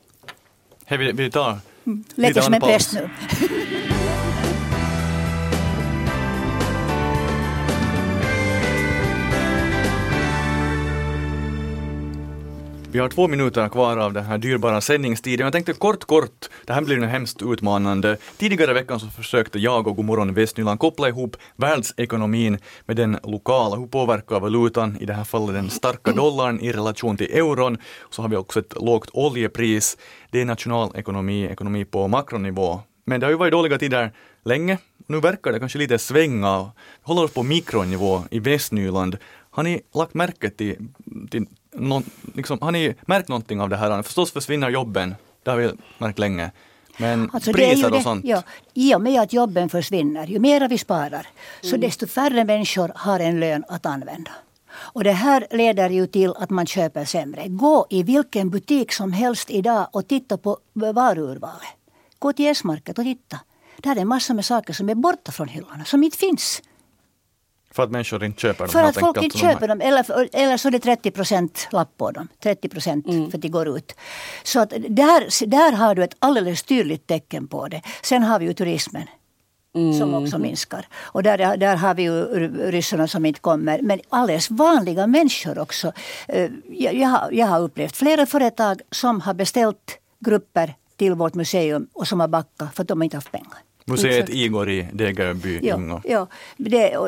Hej, 0.85 0.99
vi, 0.99 1.13
vi 1.13 1.31
tar 1.31 1.59
mm. 1.87 2.05
Leker 2.15 2.41
som 2.41 2.55
en 2.55 2.61
präst 2.61 2.93
nu. 2.93 3.11
Vi 12.97 13.01
har 13.01 13.09
två 13.09 13.29
minuter 13.29 13.69
kvar 13.69 13.97
av 13.97 14.13
den 14.13 14.25
här 14.25 14.39
dyrbara 14.39 14.81
sändningstiden. 14.81 15.45
Jag 15.45 15.53
tänkte 15.53 15.73
kort, 15.73 16.05
kort, 16.05 16.47
det 16.67 16.73
här 16.73 16.83
blir 16.83 16.97
nu 16.97 17.07
hemskt 17.07 17.43
utmanande. 17.43 18.17
Tidigare 18.37 18.71
i 18.71 18.75
veckan 18.75 19.01
så 19.01 19.07
försökte 19.07 19.59
jag 19.59 19.87
och 19.87 19.97
Godmorgon 19.97 20.35
Västnyland 20.35 20.81
koppla 20.81 21.09
ihop 21.09 21.37
världsekonomin 21.57 22.59
med 22.87 22.97
den 22.97 23.19
lokala. 23.23 23.77
Hur 23.77 23.87
påverkar 23.87 24.41
valutan, 24.41 24.97
i 25.01 25.07
det 25.07 25.13
här 25.13 25.25
fallet 25.25 25.55
den 25.55 25.71
starka 25.71 26.13
dollarn 26.13 26.61
i 26.61 26.73
relation 26.73 27.17
till 27.17 27.31
euron? 27.31 27.79
Så 28.11 28.23
har 28.23 28.29
vi 28.29 28.37
också 28.37 28.61
ett 28.61 28.75
lågt 28.81 29.11
oljepris. 29.13 29.99
Det 30.31 30.41
är 30.41 30.45
nationalekonomi, 30.45 31.45
ekonomi 31.45 31.85
på 31.85 32.09
makronivå. 32.09 32.81
Men 33.05 33.21
det 33.21 33.27
har 33.27 33.31
ju 33.31 33.39
varit 33.39 33.53
dåliga 33.53 33.79
tider 33.79 34.13
länge. 34.45 34.79
Nu 35.07 35.21
verkar 35.21 35.53
det 35.53 35.59
kanske 35.59 35.79
lite 35.79 35.99
svänga. 35.99 36.63
Vi 36.63 36.71
håller 37.03 37.25
oss 37.25 37.35
på 37.35 37.43
mikronivå 37.43 38.23
i 38.31 38.39
Västnyland. 38.39 39.17
Har 39.51 39.63
ni 39.63 39.81
lagt 39.95 40.15
märke 40.15 40.51
till, 40.51 40.77
till 41.31 41.47
no, 41.77 42.03
liksom, 42.35 42.59
har 42.61 42.73
ni 42.73 42.95
märkt 43.07 43.29
någonting 43.29 43.61
av 43.61 43.69
det 43.69 43.77
här? 43.77 44.03
Förstås 44.03 44.33
försvinner 44.33 44.71
jobben, 44.71 45.15
det 45.43 45.51
har 45.51 45.59
vi 45.59 45.71
märkt 45.99 46.19
länge. 46.19 46.51
Men 46.99 47.31
alltså 47.33 47.53
priser 47.53 47.95
och 47.95 48.03
sånt? 48.03 48.25
Ja, 48.25 48.43
I 48.75 48.95
och 48.95 49.01
med 49.01 49.21
att 49.21 49.33
jobben 49.33 49.69
försvinner, 49.69 50.27
ju 50.27 50.39
mer 50.39 50.69
vi 50.69 50.79
sparar, 50.79 51.27
så 51.61 51.69
mm. 51.69 51.81
desto 51.81 52.07
färre 52.07 52.45
människor 52.45 52.93
har 52.95 53.21
en 53.21 53.41
lön 53.41 53.65
att 53.69 53.87
använda. 53.87 54.31
Och 54.77 55.05
det 55.05 55.13
här 55.13 55.47
leder 55.51 55.91
ju 55.91 56.07
till 56.07 56.33
att 56.37 56.51
man 56.51 56.67
köper 56.67 57.05
sämre. 57.05 57.49
Gå 57.49 57.87
i 57.91 58.03
vilken 58.03 58.51
butik 58.51 58.93
som 58.93 59.13
helst 59.13 59.51
idag 59.51 59.89
och 59.93 60.09
titta 60.09 60.39
på 60.39 60.59
varuurvalet. 60.73 61.77
Gå 62.19 62.33
till 62.33 62.47
S-market 62.47 62.99
och 62.99 63.05
titta. 63.05 63.41
Där 63.77 63.97
är 63.97 64.05
massa 64.05 64.35
med 64.35 64.45
saker 64.45 64.73
som 64.73 64.89
är 64.89 64.95
borta 64.95 65.33
från 65.33 65.49
hyllorna, 65.49 65.85
som 65.85 66.03
inte 66.03 66.19
finns. 66.19 66.63
För 67.77 67.83
att 67.83 67.91
människor 67.91 68.25
inte 68.25 68.41
köper 68.41 68.65
dem? 68.65 68.69
För 68.69 68.83
att 68.83 69.01
folk 69.01 69.23
inte 69.23 69.39
köper 69.39 69.69
dem. 69.69 69.81
Eller, 69.81 70.29
eller 70.33 70.57
så 70.57 70.69
är 70.69 70.73
det 70.73 70.79
30 70.79 71.11
procent 71.11 71.69
lapp 71.73 71.97
på 71.97 72.11
dem. 72.11 72.29
30 72.43 72.69
procent 72.69 73.07
mm. 73.07 73.31
för 73.31 73.39
att 73.39 73.43
de 73.43 73.49
går 73.49 73.69
ut. 73.77 73.93
Så 74.43 74.61
att 74.61 74.71
där, 74.71 75.47
där 75.47 75.73
har 75.73 75.95
du 75.95 76.05
ett 76.05 76.17
alldeles 76.19 76.63
tydligt 76.63 77.07
tecken 77.07 77.47
på 77.47 77.69
det. 77.69 77.83
Sen 78.03 78.23
har 78.23 78.39
vi 78.39 78.47
ju 78.47 78.53
turismen. 78.53 79.07
Mm. 79.75 79.99
som 79.99 80.15
också 80.15 80.39
minskar. 80.39 80.87
Och 80.95 81.23
där, 81.23 81.57
där 81.57 81.77
har 81.77 81.95
vi 81.95 82.03
ju 82.03 82.25
ryssarna 82.71 83.09
som 83.09 83.27
inte 83.27 83.41
kommer. 83.41 83.83
Men 83.83 84.01
alldeles 84.09 84.51
vanliga 84.51 85.07
människor 85.07 85.59
också. 85.59 85.93
Eh, 86.29 86.51
jag, 86.71 86.95
jag, 86.95 87.09
har, 87.09 87.29
jag 87.33 87.47
har 87.47 87.61
upplevt 87.61 87.97
flera 87.97 88.27
företag 88.27 88.81
som 88.91 89.21
har 89.21 89.35
beställt 89.35 89.99
grupper 90.25 90.75
till 90.97 91.13
vårt 91.13 91.35
museum 91.35 91.89
och 91.93 92.09
som 92.09 92.21
har 92.21 92.29
backat 92.29 92.75
för 92.75 92.83
att 92.83 92.89
de 92.89 93.03
inte 93.03 93.17
haft 93.17 93.33
pengar. 93.33 93.59
Museet 93.89 94.29
Igor 94.29 94.71
i 94.71 94.89
Degerby, 94.93 95.61
ja, 95.63 96.01
ja, 96.05 96.27
det, 96.57 96.99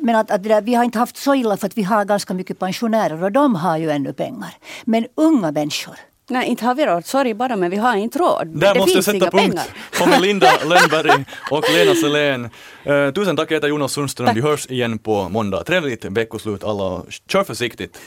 men 0.00 0.16
att, 0.16 0.30
att 0.30 0.42
där, 0.42 0.62
vi 0.62 0.74
har 0.74 0.84
inte 0.84 0.98
haft 0.98 1.16
så 1.16 1.34
illa 1.34 1.56
för 1.56 1.66
att 1.66 1.78
vi 1.78 1.82
har 1.82 2.04
ganska 2.04 2.34
mycket 2.34 2.58
pensionärer 2.58 3.24
och 3.24 3.32
de 3.32 3.54
har 3.54 3.76
ju 3.76 3.90
ännu 3.90 4.12
pengar. 4.12 4.50
Men 4.84 5.06
unga 5.14 5.52
människor 5.52 5.96
Nej, 6.30 6.48
inte 6.48 6.64
har 6.64 6.74
vi 6.74 6.86
råd. 6.86 7.06
Sorry 7.06 7.34
bara, 7.34 7.56
men 7.56 7.70
vi 7.70 7.76
har 7.76 7.96
inte 7.96 8.18
råd. 8.18 8.46
Där 8.46 8.74
det 8.74 8.80
måste 8.80 8.94
jag 8.94 9.04
sätta 9.04 9.30
punkt 9.30 9.32
pengar. 9.32 9.64
på 9.98 10.06
Melinda 10.06 10.52
Lönnberg 10.64 11.24
och 11.50 11.64
Lena 11.72 11.94
Selén. 11.94 12.44
Uh, 12.86 13.12
tusen 13.12 13.36
tack, 13.36 13.50
jag 13.50 13.56
heter 13.56 13.68
Jonas 13.68 13.92
Sundström. 13.92 14.26
Tack. 14.26 14.36
Vi 14.36 14.40
hörs 14.40 14.66
igen 14.66 14.98
på 14.98 15.28
måndag. 15.28 15.64
Trevligt 15.64 16.04
veckoslut 16.04 16.64
alla. 16.64 17.02
Kör 17.28 17.44
försiktigt. 17.44 17.98